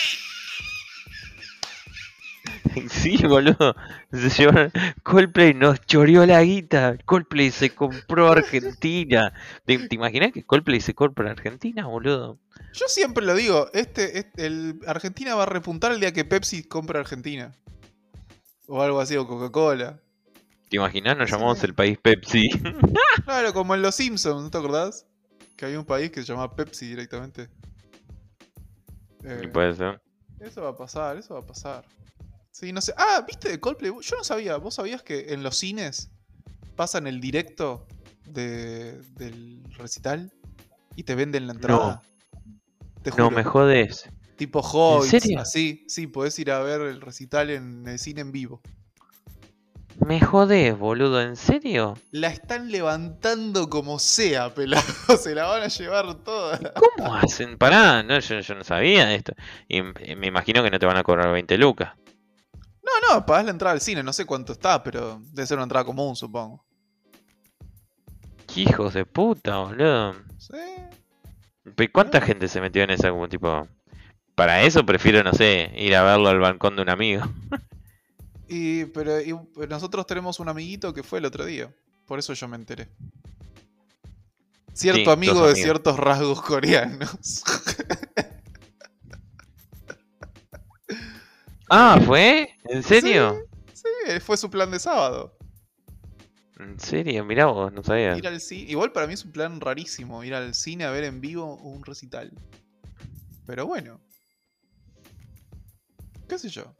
[2.90, 3.74] sí, boludo.
[4.12, 4.72] Se llevaron.
[5.02, 6.96] Coldplay nos choreó la guita.
[7.04, 9.32] Coldplay se compró Argentina.
[9.64, 12.38] ¿Te, te imaginas que Coldplay se compra Argentina, boludo?
[12.72, 16.64] yo siempre lo digo, este, este- el Argentina va a repuntar el día que Pepsi
[16.64, 17.52] compre Argentina.
[18.66, 20.00] O algo así, o Coca-Cola.
[20.70, 21.16] ¿Te imaginas?
[21.16, 21.34] Nos Sí.
[21.36, 22.48] llamamos el país Pepsi.
[23.24, 25.06] Claro, como en Los Simpsons, ¿no te acordás?
[25.56, 27.48] Que había un país que se llamaba Pepsi directamente.
[29.24, 30.00] Eh, Y puede ser.
[30.40, 31.84] eso va a pasar, eso va a pasar.
[32.54, 32.94] Sí, no sé.
[32.96, 33.90] Ah, ¿viste de Coldplay?
[34.00, 34.56] Yo no sabía.
[34.58, 36.08] ¿Vos sabías que en los cines
[36.76, 37.84] pasan el directo
[38.26, 40.32] de- del recital
[40.94, 42.00] y te venden la entrada?
[43.02, 43.30] Te No juro.
[43.32, 44.08] me jodes.
[44.36, 45.40] Tipo Hobbits, serio?
[45.40, 45.84] así.
[45.88, 48.60] Sí, podés ir a ver el recital en el cine en vivo.
[50.06, 51.20] Me jodes, boludo.
[51.22, 51.94] ¿En serio?
[52.12, 54.84] La están levantando como sea, pelado.
[55.20, 56.60] Se la van a llevar toda.
[56.74, 57.58] ¿Cómo hacen?
[57.58, 59.34] Pará, no, yo, yo no sabía esto.
[59.66, 61.94] Y me imagino que no te van a cobrar 20 lucas.
[63.10, 64.02] No, pagás la entrada al cine.
[64.02, 66.64] No sé cuánto está, pero debe ser una entrada común, supongo.
[68.52, 70.14] Qué hijos de puta, boludo.
[70.38, 71.86] Sí.
[71.92, 73.66] ¿Cuánta gente se metió en esa como tipo?
[74.34, 77.24] Para eso prefiero, no sé, ir a verlo al balcón de un amigo.
[78.46, 81.74] Y, pero y- pero nosotros tenemos un amiguito que fue el otro día.
[82.06, 82.88] Por eso yo me enteré.
[84.74, 87.42] Cierto Sí, amigo de ciertos rasgos coreanos.
[91.76, 92.56] Ah, ¿fue?
[92.66, 93.48] ¿En serio?
[93.72, 93.88] sí,
[94.20, 95.36] fue su plan de sábado.
[96.60, 97.24] ¿En serio?
[97.24, 98.16] Mirá vos, no sabía.
[98.16, 98.70] Ir al cine.
[98.70, 100.22] Igual para mí es un plan rarísimo.
[100.22, 102.30] Ir al cine a ver en vivo un recital.
[103.44, 104.00] Pero bueno.
[106.28, 106.76] ¿Qué sé yo?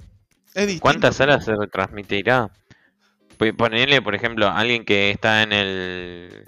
[0.54, 0.80] Es.
[0.80, 2.52] ¿Cuántas salas se retransmitirá?
[3.58, 6.44] Ponerle, por ejemplo, a alguien que está en el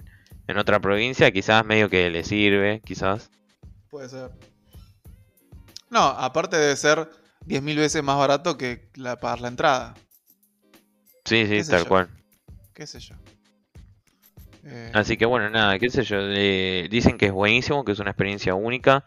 [0.47, 3.29] en otra provincia, quizás medio que le sirve, quizás.
[3.89, 4.31] Puede ser.
[5.89, 7.09] No, aparte de ser
[7.47, 9.95] 10.000 veces más barato que la, pagar la entrada.
[11.25, 11.89] Sí, sí, ¿Qué sé tal yo?
[11.89, 12.09] cual.
[12.73, 13.15] qué sé yo.
[14.63, 16.17] Eh, Así que bueno, nada, qué sé yo.
[16.19, 19.05] eh, dicen que es buenísimo, que es una experiencia única.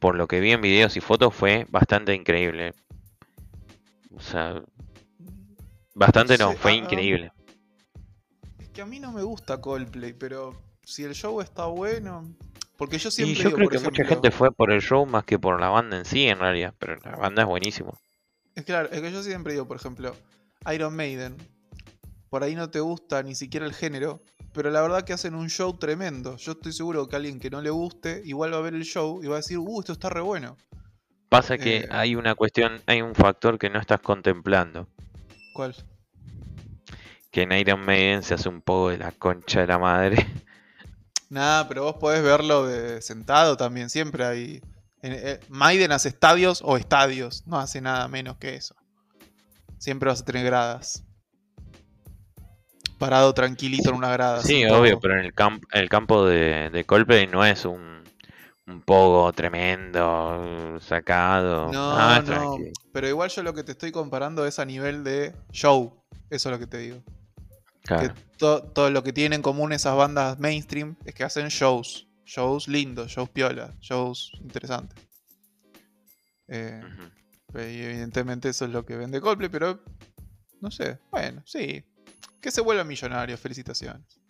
[0.00, 2.74] Por lo que vi en videos y fotos fue bastante increíble.
[4.14, 4.62] O sea,
[5.94, 6.76] bastante no, fue ah.
[6.76, 7.32] increíble.
[8.58, 12.34] es que a mí no me gusta Coldplay, pero si el show está bueno.
[12.78, 15.24] Porque yo Y siempre yo digo, creo que mucha gente fue por el show más
[15.24, 16.72] que por la banda en sí, en realidad.
[16.78, 17.98] Pero la banda es buenísimo.
[18.54, 20.14] Es claro, es que yo siempre digo, por ejemplo,
[20.72, 21.36] Iron Maiden.
[22.30, 24.22] Por ahí no te gusta ni siquiera el género,
[24.52, 26.36] pero la verdad que hacen un show tremendo.
[26.36, 29.22] Yo estoy seguro que alguien que no le guste, igual va a ver el show
[29.24, 30.56] y va a decir, uh, esto está re bueno.
[31.30, 31.88] Pasa que Eh.
[31.90, 34.86] hay una cuestión, hay un factor que no estás contemplando.
[35.54, 35.74] ¿Cuál?
[37.30, 40.16] Que en Iron Maiden se hace un poco de la concha de la madre.
[41.30, 44.62] Nada, pero vos podés verlo de sentado también, siempre hay...
[45.02, 48.74] eh, Maiden hace estadios o estadios, no hace nada menos que eso.
[49.78, 51.04] Siempre vas a tener gradas.
[52.98, 54.42] Parado tranquilito en una grada.
[54.42, 58.02] Sí, obvio, pero en el, camp- el campo de, de Coldplay no es un,
[58.66, 61.72] un pogo tremendo, sacado.
[61.72, 62.56] No, Ah, no,
[62.92, 66.02] pero igual yo lo que te estoy comparando es a nivel de show.
[66.30, 67.02] Eso es lo que te digo.
[67.88, 68.14] Claro.
[68.14, 72.06] Que to- todo lo que tienen en común esas bandas mainstream es que hacen shows.
[72.24, 74.98] Shows lindos, shows piola, shows interesantes.
[76.46, 76.82] Eh,
[77.54, 79.82] y evidentemente eso es lo que vende Coldplay, pero
[80.60, 80.98] no sé.
[81.10, 81.82] Bueno, sí.
[82.40, 84.20] Que se vuelva millonario, felicitaciones.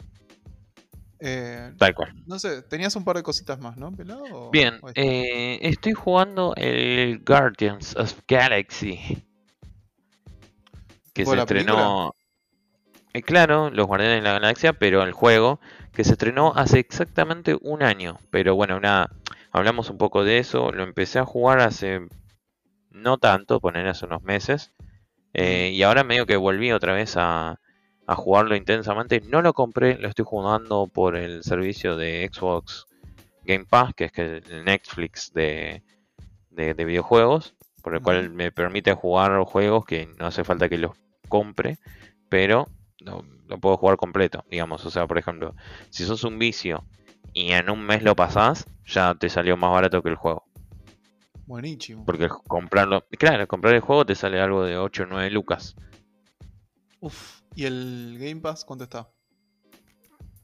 [1.20, 2.14] Eh, Tal cual.
[2.26, 4.22] no sé, tenías un par de cositas más, ¿no, pelado?
[4.30, 8.96] ¿O- Bien, eh, estoy jugando el Guardians of Galaxy.
[11.12, 12.12] Que ¿Tipo se estrenó.
[13.14, 15.60] Eh, claro, los Guardianes de la Galaxia, pero el juego
[15.92, 18.18] que se estrenó hace exactamente un año.
[18.30, 19.10] Pero bueno, nada,
[19.50, 20.72] hablamos un poco de eso.
[20.72, 22.00] Lo empecé a jugar hace
[22.90, 24.72] no tanto, poner hace unos meses.
[25.34, 27.60] eh, y ahora medio que volví otra vez a,
[28.06, 29.22] a jugarlo intensamente.
[29.22, 32.86] No lo compré, lo estoy jugando por el servicio de Xbox
[33.44, 35.82] Game Pass, que es el Netflix de,
[36.50, 40.78] de- de videojuegos, por el cual me permite jugar juegos que no hace falta que
[40.78, 40.92] los
[41.28, 41.78] compre,
[42.28, 42.66] pero
[43.00, 44.84] lo, lo puedo jugar completo, digamos.
[44.84, 45.54] O sea, por ejemplo,
[45.90, 46.84] si sos un vicio
[47.32, 50.44] y en un mes lo pasás, ya te salió más barato que el juego.
[51.46, 52.04] Buenísimo.
[52.04, 55.76] Porque comprarlo, claro, comprar el juego te sale algo de 8 o 9 lucas.
[57.00, 57.40] Uf.
[57.54, 59.08] ¿Y el Game Pass cuánto está?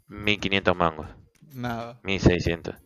[0.08, 1.06] 1500 mangos,
[1.52, 2.00] Nada.
[2.02, 2.76] 1600.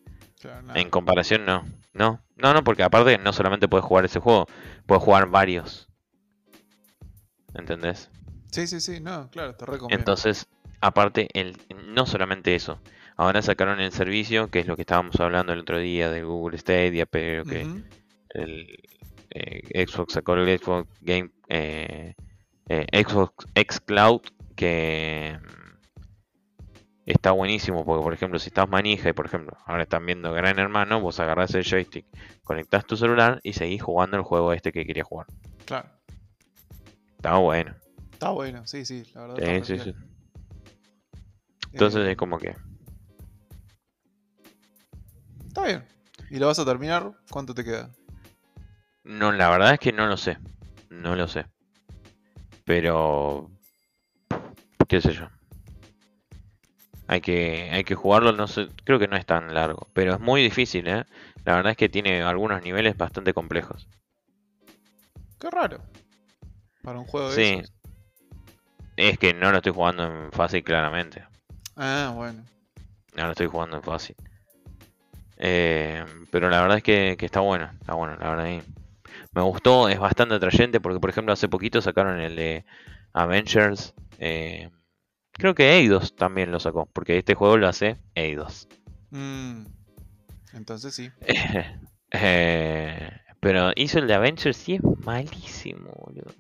[0.41, 0.81] Claro, nada.
[0.81, 1.64] En comparación, no.
[1.93, 4.47] No, no, no, porque aparte no solamente puedes jugar ese juego,
[4.87, 5.89] puedes jugar varios.
[7.55, 8.11] ¿Entendés?
[8.51, 10.01] Sí, sí, sí, no, claro, te recomiendo.
[10.01, 10.46] Entonces,
[10.80, 12.80] aparte, el, no solamente eso.
[13.16, 16.57] Ahora sacaron el servicio, que es lo que estábamos hablando el otro día de Google
[16.59, 17.66] Stadia, pero que
[18.30, 18.78] el
[19.30, 22.14] eh, Xbox sacó el Xbox Game eh,
[22.68, 24.22] eh, Xbox X Cloud
[24.57, 26.68] que mm,
[27.07, 30.59] está buenísimo porque por ejemplo si estás manija y por ejemplo ahora están viendo Gran
[30.59, 32.07] Hermano vos agarrás el joystick
[32.42, 35.26] conectás tu celular y seguís jugando el juego este que querías jugar
[35.66, 35.88] Claro.
[37.16, 37.74] está bueno
[38.19, 39.37] Está bueno, sí, sí, la verdad.
[39.37, 39.85] Sí, está sí, sí.
[39.93, 39.97] bien.
[41.71, 42.57] entonces Eh, es como que
[45.47, 45.85] Está bien.
[46.29, 47.12] ¿Y lo vas a terminar?
[47.31, 47.91] ¿Cuánto te queda?
[49.05, 50.37] no la verdad es que no lo sé
[50.91, 51.47] no lo sé
[52.64, 53.49] pero
[54.89, 55.29] qué sé yo
[57.07, 60.21] hay que hay que jugarlo no sé creo que no es tan largo pero es
[60.21, 61.05] muy difícil eh
[61.45, 63.87] la verdad es que tiene algunos niveles bastante complejos
[65.39, 65.79] Qué raro.
[66.83, 67.73] Para un juego de sí esos.
[68.99, 71.24] Es que no lo estoy jugando en fácil claramente
[71.76, 72.42] Ah, bueno.
[73.14, 74.16] no lo estoy jugando en fácil
[75.38, 78.62] Eh, pero la verdad es que, que está bueno está bueno la verdad
[79.32, 82.64] me gustó es bastante atrayente porque por ejemplo hace poquito sacaron el de
[83.12, 84.68] Avengers eh,
[85.32, 88.68] creo que Eidos también lo sacó porque este juego lo hace Eidos
[89.11, 89.64] Mm,
[90.55, 91.11] Entonces sí.
[92.11, 96.32] Eh, pero hizo el de Avengers y es malísimo, boludo.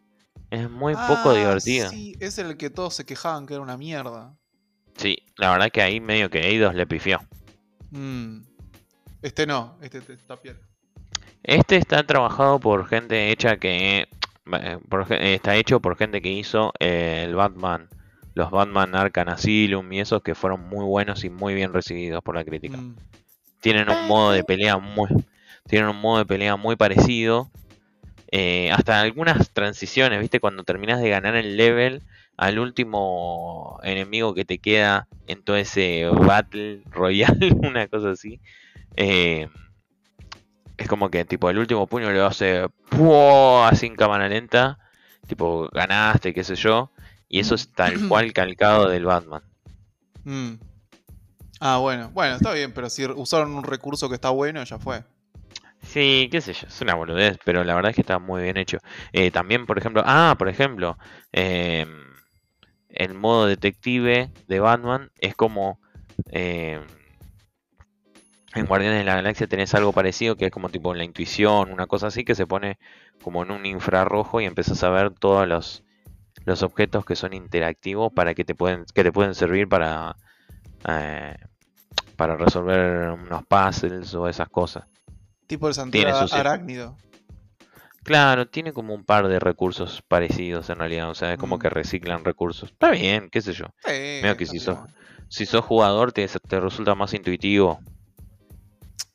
[0.50, 1.90] Es muy poco Ah, divertido.
[1.90, 1.96] Sí.
[1.96, 4.34] Sí, es el que todos se quejaban que era una mierda.
[5.36, 7.20] la verdad que ahí medio que Eidos le pifió.
[7.90, 8.40] Mm.
[9.22, 10.56] Este no, este te- está piel.
[11.42, 14.08] Este está trabajado por gente hecha que.
[14.60, 17.88] eh, por está hecho por gente que hizo eh, el Batman.
[18.34, 22.34] Los Batman Arkham Asylum y esos que fueron muy buenos y muy bien recibidos por
[22.36, 22.76] la crítica.
[22.76, 22.96] Mm.
[23.60, 25.08] tienen un modo de pelea muy
[25.66, 27.50] tienen un modo de pelea muy parecido
[28.30, 32.02] Eh, hasta algunas transiciones viste cuando terminas de ganar el level
[32.36, 38.38] al último enemigo que te queda en todo ese battle royale una cosa así
[38.96, 39.48] eh,
[40.76, 43.68] es como que tipo el último puño lo hace ¡pua!
[43.68, 44.78] así en cámara lenta
[45.26, 46.90] tipo ganaste qué sé yo
[47.30, 49.42] y eso es tal cual calcado del Batman
[50.28, 50.58] Mm.
[51.60, 52.10] Ah, bueno.
[52.12, 55.02] Bueno, está bien, pero si usaron un recurso que está bueno, ya fue.
[55.82, 58.56] Sí, qué sé yo, es una boludez, pero la verdad es que está muy bien
[58.56, 58.78] hecho.
[59.12, 60.98] Eh, también, por ejemplo, ah, por ejemplo,
[61.32, 61.86] eh,
[62.90, 65.80] el modo detective de Batman es como
[66.32, 66.80] eh,
[68.54, 71.86] en Guardianes de la Galaxia tenés algo parecido que es como tipo la intuición, una
[71.86, 72.78] cosa así que se pone
[73.22, 75.84] como en un infrarrojo y empiezas a ver todos los,
[76.44, 80.16] los objetos que son interactivos para que te pueden, que te pueden servir para,
[80.88, 81.36] eh,
[82.16, 84.84] para resolver unos puzzles o esas cosas.
[85.48, 86.96] Tipo el sus- Arácnido.
[88.04, 91.58] Claro, tiene como un par de recursos parecidos en realidad, o sea, es como Mm.
[91.58, 92.70] que reciclan recursos.
[92.70, 93.66] Está bien, qué sé yo.
[93.84, 94.78] Sí, Medio que si sos,
[95.28, 97.80] si sos jugador te, te resulta más intuitivo.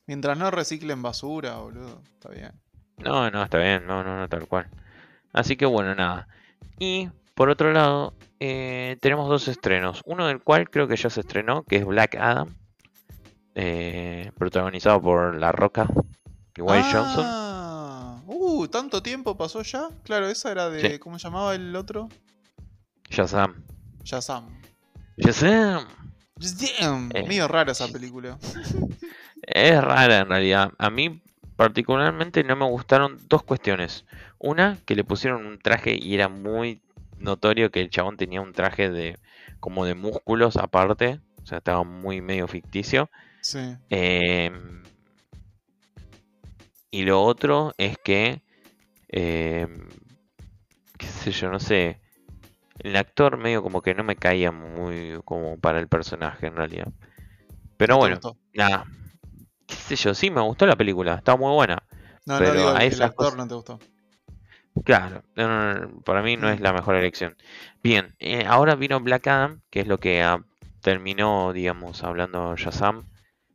[0.05, 2.01] Mientras no reciclen basura, boludo.
[2.13, 2.51] Está bien.
[2.97, 4.67] No, no, está bien, no, no, no, tal cual.
[5.31, 6.27] Así que bueno, nada.
[6.77, 10.01] Y por otro lado, eh, tenemos dos estrenos.
[10.05, 12.53] Uno del cual creo que ya se estrenó, que es Black Adam.
[13.55, 15.87] eh, protagonizado por La Roca
[16.57, 17.25] y Wayne Johnson.
[17.25, 19.89] Ah, Uh, ¿tanto tiempo pasó ya?
[20.03, 20.79] Claro, esa era de.
[20.93, 20.99] Sí.
[20.99, 22.09] ¿Cómo se llamaba el otro?
[23.09, 23.63] Shazam.
[24.03, 24.45] Shazam.
[25.17, 25.85] Shazam.
[26.79, 27.25] Damn, Eh.
[27.27, 28.37] medio rara esa película.
[29.45, 30.71] Es rara en realidad.
[30.77, 31.21] A mí
[31.57, 34.05] particularmente no me gustaron dos cuestiones.
[34.39, 36.81] Una, que le pusieron un traje y era muy
[37.17, 39.19] notorio que el chabón tenía un traje de
[39.59, 41.19] como de músculos aparte.
[41.43, 43.09] O sea, estaba muy medio ficticio.
[43.41, 43.75] Sí.
[43.89, 44.83] Em,
[46.93, 48.41] y lo otro es que,
[49.09, 49.89] em,
[50.97, 51.99] qué sé yo, no sé,
[52.79, 56.87] el actor medio como que no me caía muy como para el personaje en realidad.
[57.77, 58.19] Pero ¿No te bueno,
[58.53, 58.85] nada,
[59.67, 61.81] qué sé yo, sí me gustó la película, está muy buena.
[62.25, 63.79] No, pero no digo, a el actor cosas- no te gustó.
[64.85, 66.63] Claro, no, no, no, para mí no es Mm.
[66.63, 67.35] la mejor elección.
[67.83, 70.43] Bien, eh, ahora vino Black Adam, que es lo que ah,
[70.81, 73.05] terminó, digamos, hablando Shazam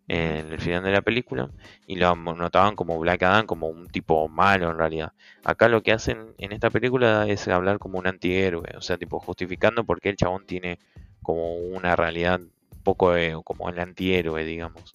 [0.08, 1.50] en el final de la película,
[1.86, 5.12] y lo notaban como Black Adam como un tipo malo en realidad.
[5.44, 9.20] Acá lo que hacen en esta película es hablar como un antihéroe, o sea, tipo
[9.20, 10.78] justificando por qué el chabón tiene
[11.22, 14.92] como una realidad un poco eh, como el antihéroe, digamos.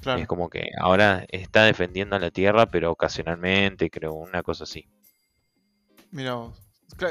[0.00, 0.20] Claro.
[0.20, 4.88] Es como que ahora está defendiendo a la Tierra, pero ocasionalmente, creo, una cosa así.
[6.10, 6.60] Mira vos.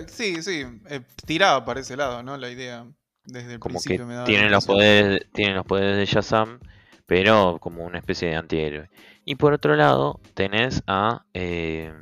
[0.08, 2.36] Sí, sí, eh, tiraba para ese lado, ¿no?
[2.38, 2.86] La idea
[3.26, 6.60] desde el como que principio me daba tienen los poderes tienen los poderes de Shazam
[7.08, 8.90] pero como una especie de antihéroe
[9.26, 11.94] y por otro lado tenés a eh,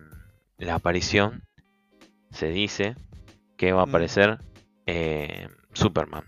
[0.60, 1.44] la aparición
[2.32, 2.96] se dice
[3.58, 3.90] que va a Mm.
[3.90, 4.40] aparecer
[4.88, 6.26] eh, Superman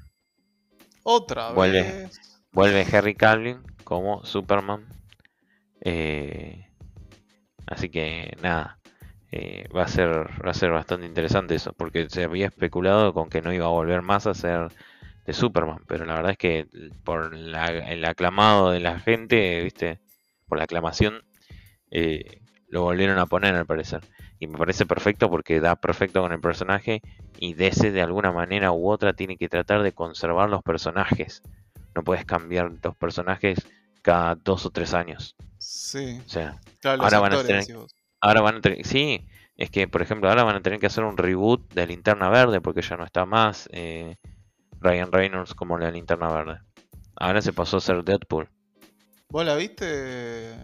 [1.03, 1.83] Otra Vuelve.
[1.83, 2.19] vez.
[2.53, 4.85] vuelve Henry Cavill como Superman
[5.81, 6.67] Eh,
[7.67, 8.79] así que nada
[9.31, 10.09] eh, va a ser
[10.45, 13.69] va a ser bastante interesante eso porque se había especulado con que no iba a
[13.69, 14.69] volver más a ser
[15.27, 16.65] de Superman pero la verdad es que
[17.03, 19.99] por la- el aclamado de la gente viste
[20.47, 21.21] por la aclamación
[21.91, 24.01] eh, lo volvieron a poner al parecer.
[24.39, 27.01] Y me parece perfecto porque da perfecto con el personaje
[27.39, 31.41] y DC de alguna manera u otra tiene que tratar de conservar los personajes.
[31.95, 33.59] No puedes cambiar los personajes
[34.01, 35.35] cada dos o tres años.
[35.57, 37.95] Sí, o sea claro, Ahora van a actores, tener- decís vos.
[38.21, 39.25] Ahora van a tener, sí,
[39.55, 42.61] es que por ejemplo ahora van a tener que hacer un reboot de Linterna Verde
[42.61, 44.17] porque ya no está más eh,
[44.81, 46.59] Ryan Reynolds como la Linterna Verde.
[47.15, 48.49] Ahora se pasó a ser Deadpool.
[49.29, 50.55] ¿Vos la viste?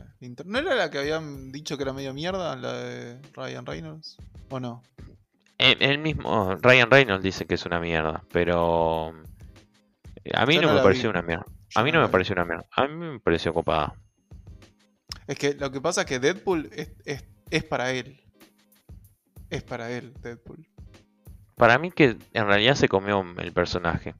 [0.45, 4.17] ¿No era la que habían dicho que era medio mierda, la de Ryan Reynolds?
[4.49, 4.81] ¿O no?
[5.57, 9.13] Él mismo, Ryan Reynolds dice que es una mierda, pero
[10.23, 11.09] eh, a mí no, no me pareció vi.
[11.09, 11.45] una mierda.
[11.69, 12.65] Yo A mí no me pareció una mierda.
[12.71, 13.95] A mí me pareció copada.
[15.27, 18.19] Es que lo que pasa es que Deadpool es, es, es para él.
[19.49, 20.67] Es para él, Deadpool.
[21.55, 24.15] Para mí que en realidad se comió el personaje.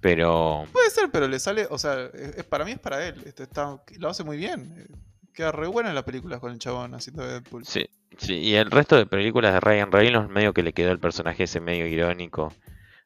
[0.00, 3.20] Pero Puede ser, pero le sale, o sea, es, para mí es para él.
[3.26, 4.86] Este está, lo hace muy bien.
[5.34, 7.64] Queda re buena en las películas con el chabón haciendo de Deadpool.
[7.64, 11.00] Sí, sí, y el resto de películas de Ryan Reynolds medio que le quedó el
[11.00, 12.52] personaje ese medio irónico,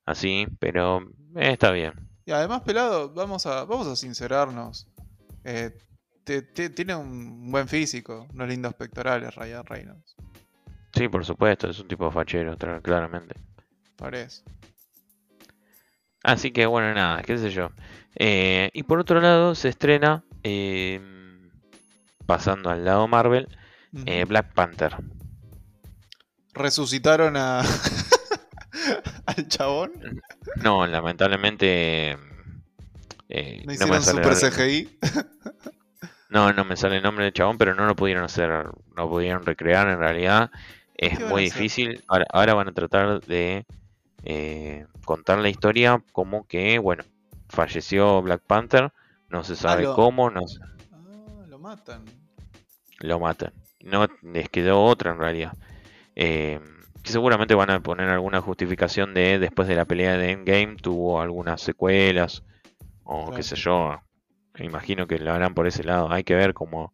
[0.04, 1.00] así, pero
[1.36, 1.94] eh, está bien.
[2.26, 4.86] Y además, pelado, vamos a, vamos a sincerarnos.
[5.44, 5.70] Eh,
[6.24, 10.14] te- te- tiene un buen físico, unos lindos pectorales, Ryan Reynolds.
[10.95, 13.34] Sí, por supuesto, es un tipo fachero, tra- claramente.
[13.97, 14.43] Parece.
[16.22, 17.70] Así que bueno, nada, qué sé yo.
[18.14, 21.01] Eh, y por otro lado, se estrena, eh,
[22.26, 23.49] pasando al lado Marvel,
[24.07, 24.95] eh, Black Panther.
[26.55, 27.62] Resucitaron a.
[29.26, 29.93] al chabón.
[30.57, 32.16] No, lamentablemente...
[33.30, 34.99] eh, No no me hicieron sale super CGI.
[36.28, 38.49] No, no me sale el nombre del chabón, pero no lo pudieron hacer,
[38.97, 40.51] no pudieron recrear en realidad.
[41.03, 42.05] Es ¿Qué van muy difícil.
[42.07, 43.66] Ahora, ahora van a tratar de
[44.24, 47.03] eh, contar la historia como que, bueno,
[47.48, 48.92] falleció Black Panther,
[49.28, 50.61] no se sabe lo- cómo, no se-
[50.92, 52.05] Ah, lo matan.
[53.00, 53.53] lo matan.
[53.80, 55.55] No les quedó otra en realidad.
[56.14, 56.61] Eh,
[57.03, 61.61] seguramente van a poner alguna justificación de después de la pelea de Endgame tuvo algunas
[61.61, 62.44] secuelas
[63.03, 63.36] o Claro.
[63.36, 64.00] qué sé yo.
[64.57, 66.12] Me imagino que lo harán por ese lado.
[66.12, 66.92] Hay que ver cómo,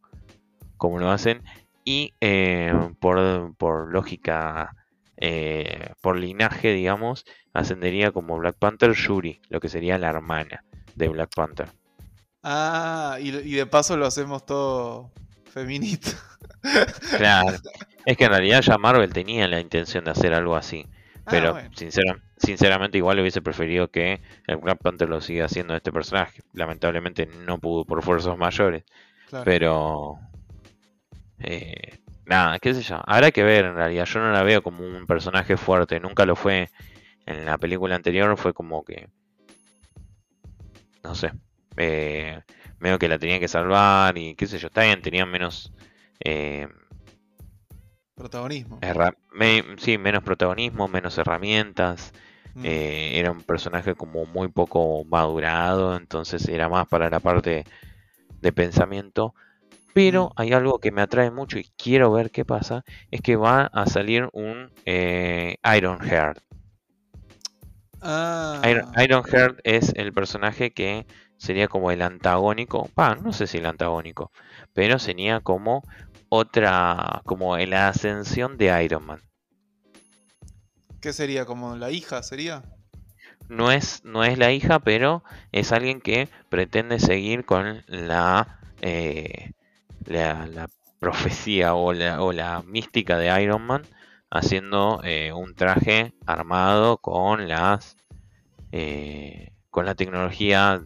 [0.78, 1.42] cómo lo hacen.
[1.89, 2.70] Y eh,
[3.01, 4.74] por, por lógica,
[5.16, 7.24] eh, por linaje, digamos,
[7.55, 10.64] ascendería como Black Panther Shuri, lo que sería la hermana
[10.97, 11.68] de Black Panther.
[12.43, 15.11] Ah, y, y de paso lo hacemos todo
[15.51, 16.11] feminista.
[17.16, 17.57] Claro.
[18.05, 20.86] Es que en realidad ya Marvel tenía la intención de hacer algo así.
[21.24, 25.74] Ah, Pero bueno, sincera- sinceramente igual hubiese preferido que el Black Panther lo siga haciendo
[25.76, 26.43] este personaje.
[26.53, 28.84] Lamentablemente no pudo por fuerzas mayores.
[29.30, 29.45] claro.
[29.45, 30.18] Pero...
[31.41, 33.01] eh, nada, qué sé yo.
[33.07, 34.05] Habrá que ver en realidad.
[34.07, 36.01] Yo no la veo como un personaje fuerte.
[36.01, 36.68] Nunca lo fue.
[37.26, 39.09] En la película anterior fue como que...
[41.03, 41.32] No sé.
[41.76, 42.41] Eh,
[42.80, 44.68] medio que la tenían que salvar y qué sé yo.
[44.68, 45.72] Está bien, tenían menos...
[46.20, 46.68] eh,
[48.16, 48.80] Protagonismo.
[49.32, 52.12] me- sí, menos protagonismo, menos herramientas.
[52.55, 52.62] Mm.
[52.64, 57.64] Eh, era un personaje como muy poco madurado, entonces era más para la parte
[58.41, 59.34] de pensamiento.
[59.99, 63.62] Pero hay algo que me atrae mucho y quiero ver qué pasa, es que va
[63.62, 66.38] a salir un eh, Ironheart.
[68.01, 71.05] Ah, Iron, Ironheart es el personaje que
[71.36, 72.88] sería como el antagónico,
[73.24, 74.30] no sé si el antagónico,
[74.72, 75.82] pero sería como
[76.28, 79.20] otra, como la ascensión de Iron Man.
[81.01, 81.44] ¿Qué sería?
[81.44, 82.62] ¿Como la hija sería?
[83.49, 89.55] No es, no es la hija, pero es alguien que pretende seguir con la, eh,
[90.07, 90.68] la, la
[90.99, 93.82] profecía o la, o la mística de Iron Man,
[94.30, 97.96] haciendo eh, un traje armado con las
[98.72, 100.82] eh, con la tecnología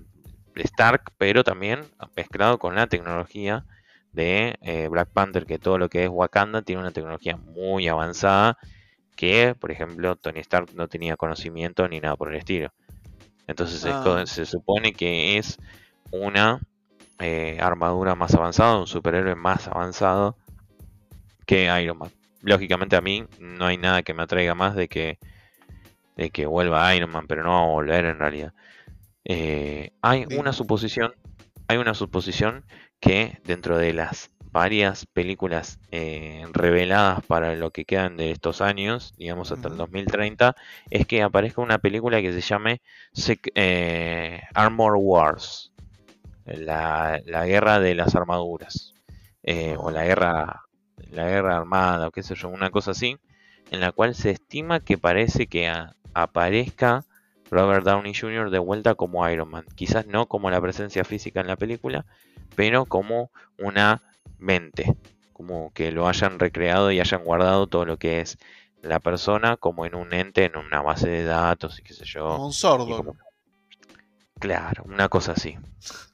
[0.55, 1.81] de Stark, pero también
[2.17, 3.65] mezclado con la tecnología
[4.13, 8.59] de eh, Black Panther, que todo lo que es Wakanda tiene una tecnología muy avanzada
[9.17, 12.73] que, por ejemplo, Tony Stark no tenía conocimiento ni nada por el estilo.
[13.47, 14.25] Entonces es Ah.
[14.27, 15.59] se supone que es
[16.11, 16.61] una
[17.23, 20.37] eh, armadura más avanzada, un superhéroe más avanzado
[21.47, 22.11] que Iron Man.
[22.41, 25.19] Lógicamente a mí no hay nada que me atraiga más de que,
[26.17, 28.55] de que vuelva Iron Man, pero no va a volver en realidad.
[29.25, 31.15] Eh, hay una suposición,
[31.69, 32.65] hay una suposición
[33.01, 39.15] que dentro de las varias películas eh, reveladas para lo que quedan de estos años,
[39.19, 39.79] digamos hasta el Ujú.
[39.79, 40.57] 2030,
[40.91, 42.83] es que aparezca una película que se llame
[43.15, 45.72] Sec- eh, Armor Wars,
[46.47, 48.95] la, la guerra de las armaduras,
[49.43, 50.63] eh, o la guerra,
[51.11, 53.17] la guerra armada, o qué sé yo, una cosa así,
[53.71, 57.05] en la cual se estima que parece que a- aparezca
[57.51, 58.51] Robert Downey Jr.
[58.51, 59.65] de vuelta como Iron Man.
[59.75, 62.05] Quizás no como la presencia física en la película,
[62.57, 64.03] pero como una
[64.39, 64.97] mente,
[65.33, 68.39] como que lo hayan recreado y hayan guardado todo lo que es
[68.83, 72.37] la persona como en un ente, en una base de datos y qué sé yo.
[72.47, 72.87] Un sordo.
[72.97, 73.17] como-
[74.39, 75.57] Claro, una cosa así.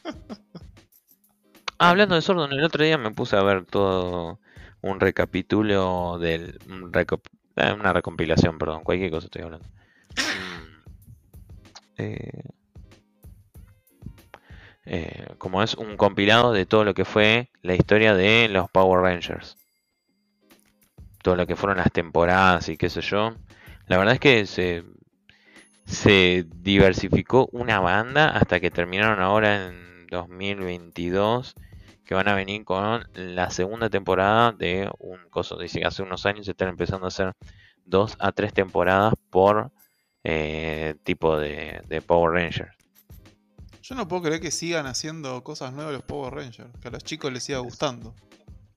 [1.79, 4.41] Ah, hablando de Sordon, el otro día me puse a ver todo
[4.83, 6.59] un recapitulo del...
[6.69, 9.67] un recop- eh, una recompilación, perdón, cualquier cosa estoy hablando.
[10.33, 10.83] Mm,
[11.99, 12.43] eh,
[14.87, 19.01] eh, como es un compilado de todo lo que fue la historia de los Power
[19.03, 19.57] Rangers.
[21.23, 23.35] Todo lo que fueron las temporadas y qué sé yo.
[23.87, 24.85] La verdad es que se,
[25.89, 31.55] se diversificó una banda hasta que terminaron ahora en 2022
[32.05, 35.59] que van a venir con la segunda temporada de un coso.
[35.59, 37.33] Dice que hace unos años se están empezando a hacer
[37.85, 39.73] dos a tres temporadas por
[40.25, 42.75] eh, tipo de, de Power Rangers.
[43.83, 46.71] Yo no puedo creer que sigan haciendo cosas nuevas los Power Rangers.
[46.81, 48.15] Que a los chicos les siga gustando.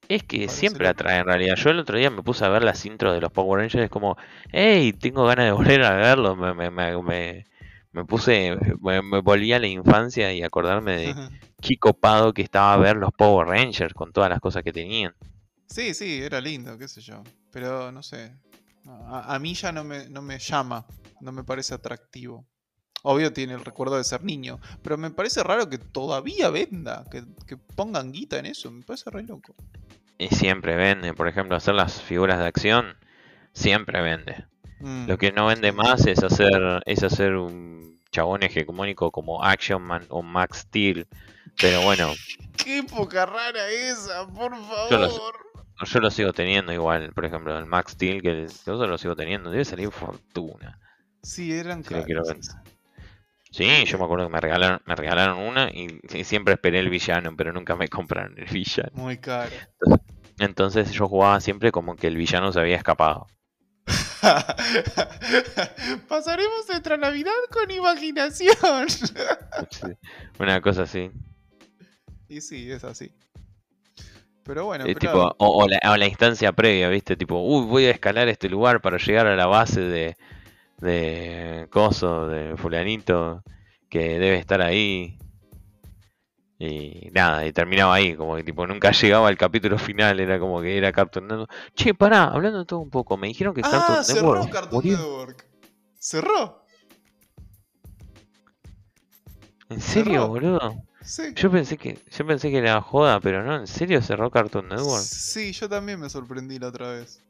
[0.08, 1.56] Es que Parece siempre atrae en realidad.
[1.56, 3.90] Yo el otro día me puse a ver las intros de los Power Rangers, es
[3.90, 4.16] como,
[4.50, 6.36] hey, tengo ganas de volver a verlos.
[6.36, 7.46] Me, me, me, me,
[7.92, 11.16] me puse, me, me volví a la infancia y acordarme de
[11.60, 15.14] qué copado que estaba a ver los Power Rangers con todas las cosas que tenían.
[15.66, 17.22] sí, sí, era lindo, qué sé yo.
[17.50, 18.36] Pero no sé.
[18.86, 20.86] A, a mí ya no me, no me llama.
[21.20, 22.46] No me parece atractivo.
[23.02, 24.58] Obvio tiene el recuerdo de ser niño.
[24.82, 27.04] Pero me parece raro que todavía venda.
[27.10, 28.70] Que, que pongan guita en eso.
[28.70, 29.54] Me parece re loco.
[30.18, 32.96] Y siempre vende, por ejemplo, hacer las figuras de acción,
[33.52, 34.44] siempre vende.
[34.80, 39.82] Mm, Lo que no vende más es hacer, es hacer un chabón hegemónico como Action
[39.82, 41.08] Man o Max Steel.
[41.60, 42.12] Pero bueno,
[42.56, 44.52] Qué época rara esa, por
[44.90, 45.16] Yo lo sé.
[45.16, 45.34] favor.
[45.84, 49.50] Yo lo sigo teniendo igual, por ejemplo, el Max Steel, que yo lo sigo teniendo,
[49.50, 50.78] debe salir fortuna.
[51.22, 52.28] Sí, eran Sí, caros.
[53.52, 56.88] Sí, yo me acuerdo que me regalaron, me regalaron una y, y siempre esperé el
[56.90, 58.90] villano, pero nunca me compraron el villano.
[58.94, 59.50] Muy caro.
[60.38, 63.26] Entonces yo jugaba siempre como que el villano se había escapado.
[66.08, 68.54] Pasaremos nuestra Navidad con imaginación.
[70.38, 71.10] Una cosa así.
[72.28, 73.12] y sí, es así.
[74.44, 77.16] Pero bueno, Eh, pero- tipo, o, o la, o la instancia previa, ¿viste?
[77.16, 80.16] Tipo, uy, voy a escalar este lugar para llegar a la base de,
[80.82, 83.42] de Coso, de Fulanito,
[83.88, 85.16] que debe estar ahí.
[86.58, 90.60] Y nada, y terminaba ahí, como que tipo nunca llegaba al capítulo final, era como
[90.60, 91.50] que era Cartoon Network.
[91.74, 94.84] Che, pará, hablando de todo un poco, me dijeron que Ah, Cartoon cerró Network Cartoon.
[94.84, 95.46] Network.
[95.98, 96.62] Cerró.
[99.68, 100.28] ¿En serio, cerró.
[100.28, 100.82] boludo?
[101.04, 101.22] Sí.
[101.34, 105.02] Yo pensé que yo pensé que era joda, pero no, ¿en serio cerró Cartoon Network?
[105.02, 107.20] Sí, yo también me sorprendí la otra vez.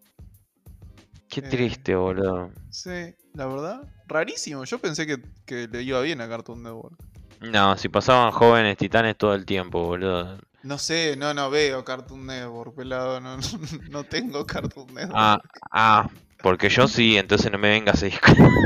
[1.33, 1.49] Qué Eh.
[1.49, 2.53] triste, boludo.
[2.71, 4.65] Sí, la verdad, rarísimo.
[4.65, 6.99] Yo pensé que, que le iba bien a Cartoon Network.
[7.41, 10.39] No, si pasaban jóvenes titanes todo el tiempo, boludo.
[10.63, 13.21] No sé, no, no veo Cartoon Network, pelado.
[13.21, 13.43] No, no,
[13.91, 15.15] no tengo Cartoon Network.
[15.15, 16.09] Ah, ah,
[16.43, 18.07] porque yo sí, entonces no me vengas a.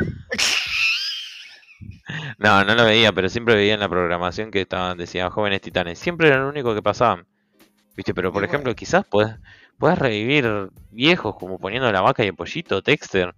[2.39, 5.99] No, no lo veía, pero siempre veía en la programación que estaban, decía Jóvenes Titanes.
[5.99, 7.27] Siempre era lo único que pasaban.
[7.97, 8.14] ¿Viste?
[8.14, 8.77] Pero por Y ejemplo, bueno.
[8.77, 9.37] quizás puedes,
[9.79, 13.35] puedes revivir viejos como poniendo la vaca y el pollito, Texter.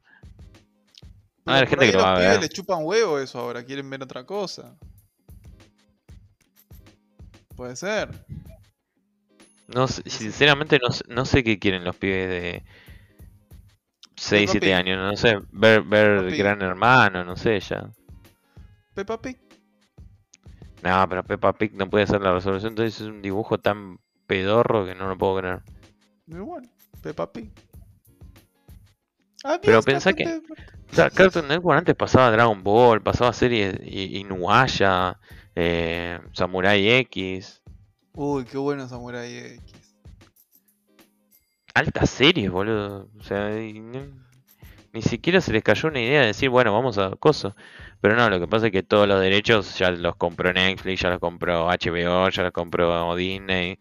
[1.44, 2.40] Haber por gente que lo va a pibes ver.
[2.42, 4.76] les chupan huevo eso ahora, quieren ver otra cosa.
[7.56, 8.10] Puede ser.
[9.66, 12.62] No sé, sinceramente no, sé- no sé qué quieren los pibes de
[14.16, 14.74] 6, Peppa 7 Pig.
[14.74, 16.36] años, no sé, ver, ver.
[16.36, 17.90] Gran Hermano, no sé ya.
[18.94, 19.36] Peppa Pig.
[20.82, 24.86] No, pero Peppa Pig no puede ser la resolución, entonces es un dibujo tan pedorro
[24.86, 25.60] que no lo puedo creer.
[26.28, 26.68] Muy bueno.
[27.02, 27.50] Peppa Pig.
[29.44, 30.40] Adiós, Pero pensá que-.
[30.90, 35.18] O sea, Cartoon Network antes pasaba Dragon Ball, pasaba series Inuyasha,
[35.54, 37.62] eh, Samurai X,
[38.14, 39.62] Uy, qué bueno Samurai X.
[41.74, 43.08] altas series, boludo.
[43.20, 44.26] O sea, y no-
[44.92, 47.54] ni siquiera se les cayó una idea de decir, bueno, vamos a coso.
[48.00, 51.10] Pero no, lo que pasa es que todos los derechos ya los compró Netflix, ya
[51.10, 53.78] los compró HBO, ya los compró Disney,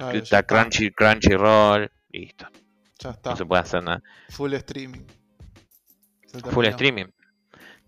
[0.00, 2.46] Claro, está está, Crunchy, Crunchyroll, listo,
[2.98, 3.30] Ya está.
[3.30, 4.02] no se puede hacer nada.
[4.30, 5.04] Full streaming.
[6.50, 7.06] Full streaming.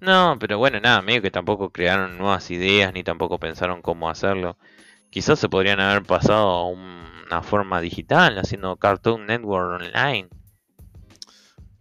[0.00, 4.58] No, pero bueno, nada, medio que tampoco crearon nuevas ideas ni tampoco pensaron cómo hacerlo.
[5.10, 10.28] Quizás se podrían haber pasado a un- una forma digital, haciendo Cartoon Network Online.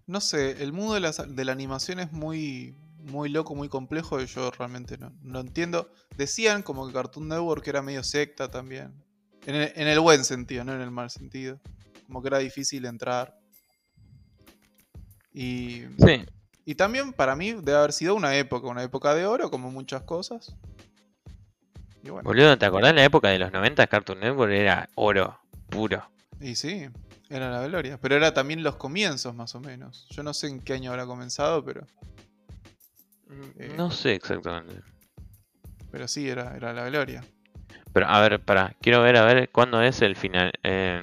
[0.08, 4.22] No sé, el mundo de, las- de la animación es muy, muy loco, muy complejo
[4.22, 5.92] y yo realmente no, no entiendo.
[6.18, 8.94] Decían como que Cartoon Network era medio secta también.
[9.46, 11.60] En el, en el buen sentido, no en el mal sentido.
[12.08, 13.38] Como que era difícil entrar.
[15.34, 16.26] Y, Sí,
[16.66, 20.04] y también para mí debe haber sido una época, una época de oro, como muchas
[20.04, 20.56] cosas.
[22.04, 23.88] Y bueno, boludo, ¿te acordás la época de los 90?
[23.88, 25.40] Cartoon Network era oro
[25.70, 26.04] puro.
[26.40, 26.88] y sí,
[27.30, 27.98] era la gloria.
[28.02, 30.08] Pero era también los comienzos más o menos.
[30.10, 31.86] Yo no sé en qué año habrá comenzado, pero,
[33.58, 33.74] Eh.
[33.78, 34.82] No sé exactamente.
[35.92, 37.24] pero sí, era, era la gloria.
[37.94, 41.02] Pero a ver, para, quiero ver a ver cuándo es el final en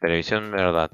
[0.00, 0.90] televisión verdad.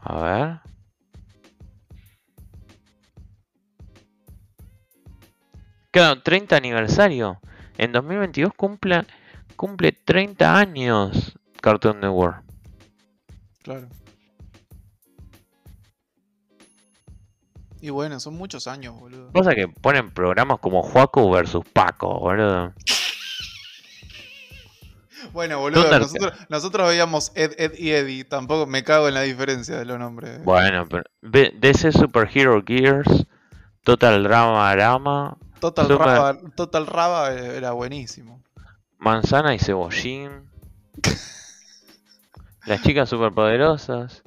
[0.00, 0.73] A ver.
[5.94, 7.38] Claro, 30 aniversario.
[7.78, 9.04] En 2022 cumple,
[9.54, 12.42] cumple 30 años Cartoon Network.
[13.62, 13.86] Claro.
[17.80, 19.30] Y bueno, son muchos años, boludo.
[19.30, 22.74] Cosa que ponen programas como Juaco versus Paco, boludo.
[25.32, 28.24] Bueno, boludo, nosotros, nosotros veíamos Ed, Ed y Eddie.
[28.24, 30.42] Tampoco me cago en la diferencia de los nombres.
[30.42, 33.26] Bueno, pero DC Superhero Gears,
[33.84, 38.42] Total Drama Rama, Total, Raba, Total Raba era buenísimo.
[38.98, 40.50] Manzana y Cebollín,
[42.66, 44.22] Las chicas superpoderosas,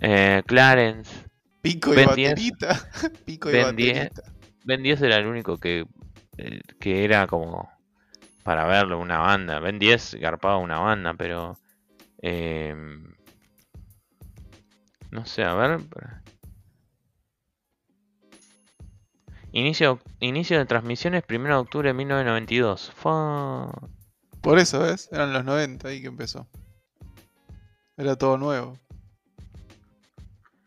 [0.00, 1.26] eh, Clarence.
[1.60, 2.30] Pico y Ben 10.
[2.30, 2.90] baterita.
[3.24, 3.94] Pico y Ben 10.
[3.98, 4.22] baterita.
[4.64, 5.86] Ben 10 era el único que,
[6.38, 7.70] eh, que era como
[8.42, 9.60] para verlo, una banda.
[9.60, 11.56] Ben 10 garpaba una banda, pero...
[12.20, 12.74] eh,
[15.12, 15.80] no sé, a ver...
[19.52, 22.92] Inicio, inicio de transmisiones 1 de octubre de 1992.
[22.94, 23.70] Fa.
[24.42, 25.08] Por eso, ¿ves?
[25.10, 26.46] Eran los 90 ahí que empezó.
[27.96, 28.78] Era todo nuevo.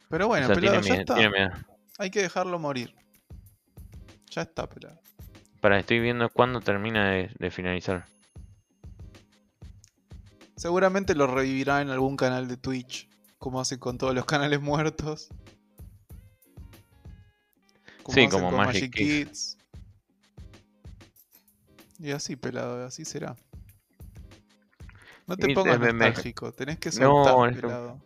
[0.09, 1.65] Pero bueno, O sea, pelado, ya miedo- está.
[1.99, 2.93] Hay que dejarlo morir.
[4.31, 4.99] Ya está, pelado.
[5.61, 8.05] Para, estoy viendo cuándo termina de, de finalizar.
[10.55, 15.29] Seguramente lo revivirá en algún canal de Twitch, como hacen con todos los canales muertos.
[18.09, 19.57] Sí, como Magic Kids.
[21.99, 23.35] Y así, pelado, así será.
[25.27, 28.01] No te pongas nostálgico, tenés que No, soltar, que- pelado.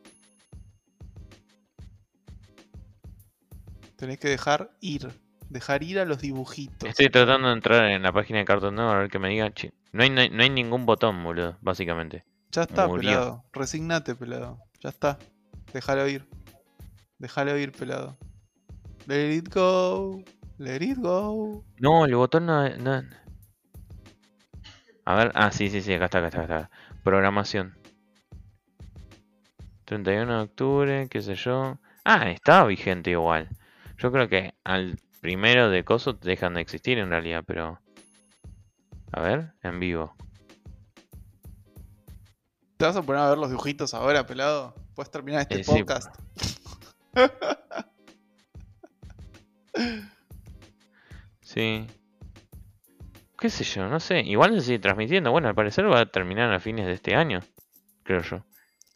[3.96, 5.10] Tenés que dejar ir.
[5.50, 6.90] Dejar ir a los dibujitos.
[6.90, 9.54] Estoy tratando de entrar en la página de Cartoon Network a ver que me diga.
[9.54, 12.24] chi- No hay, no hay, no hay ningún botón, boludo, básicamente.
[12.52, 13.44] Ya está, pelado.
[13.54, 14.60] Resignate, pelado.
[14.82, 15.18] Ya está.
[15.74, 16.26] Déjalo ir.
[17.20, 18.18] Déjalo ir, pelado.
[19.08, 20.24] Let it go.
[20.58, 21.64] Let it go.
[21.80, 23.04] No, el botón no, no-
[25.06, 26.70] A ver, ah, sí, sí, sí, acá está, acá está, acá está.
[27.04, 27.78] Programación.
[29.86, 31.78] 31 de octubre, qué sé yo.
[32.04, 33.50] Ah, estaba vigente igual.
[33.98, 37.80] Yo creo que al primero de coso dejan de existir en realidad, pero...
[39.12, 40.16] A ver, en vivo.
[42.78, 44.74] ¿Te vas a poner a ver los dibujitos ahora, pelado?
[44.96, 46.14] Puedes terminar este Eh, podcast.
[46.42, 46.56] Sí.
[53.38, 53.88] ¿Qué sé yo?
[53.88, 54.22] No sé.
[54.22, 55.32] Igual se sigue transmitiendo.
[55.32, 57.42] Bueno, al parecer va a terminar a fines de este año.
[58.04, 58.44] Creo yo.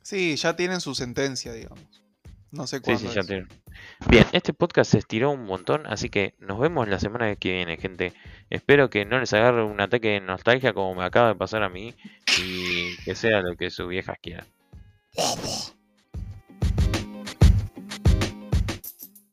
[0.02, 1.84] Sí, ya tienen su sentencia, digamos.
[2.52, 3.00] No sé Sí, cuándo.
[3.10, 3.28] sí, ya es.
[3.28, 3.48] tiene.
[4.10, 7.78] Bien, este podcast se estiró un montón, así que nos vemos la semana que viene,
[7.78, 8.14] gente.
[8.50, 11.70] Espero que no les agarre un ataque de nostalgia como me acaba de pasar a
[11.70, 11.94] mí
[12.42, 14.48] y que sea lo que sus viejas quieran.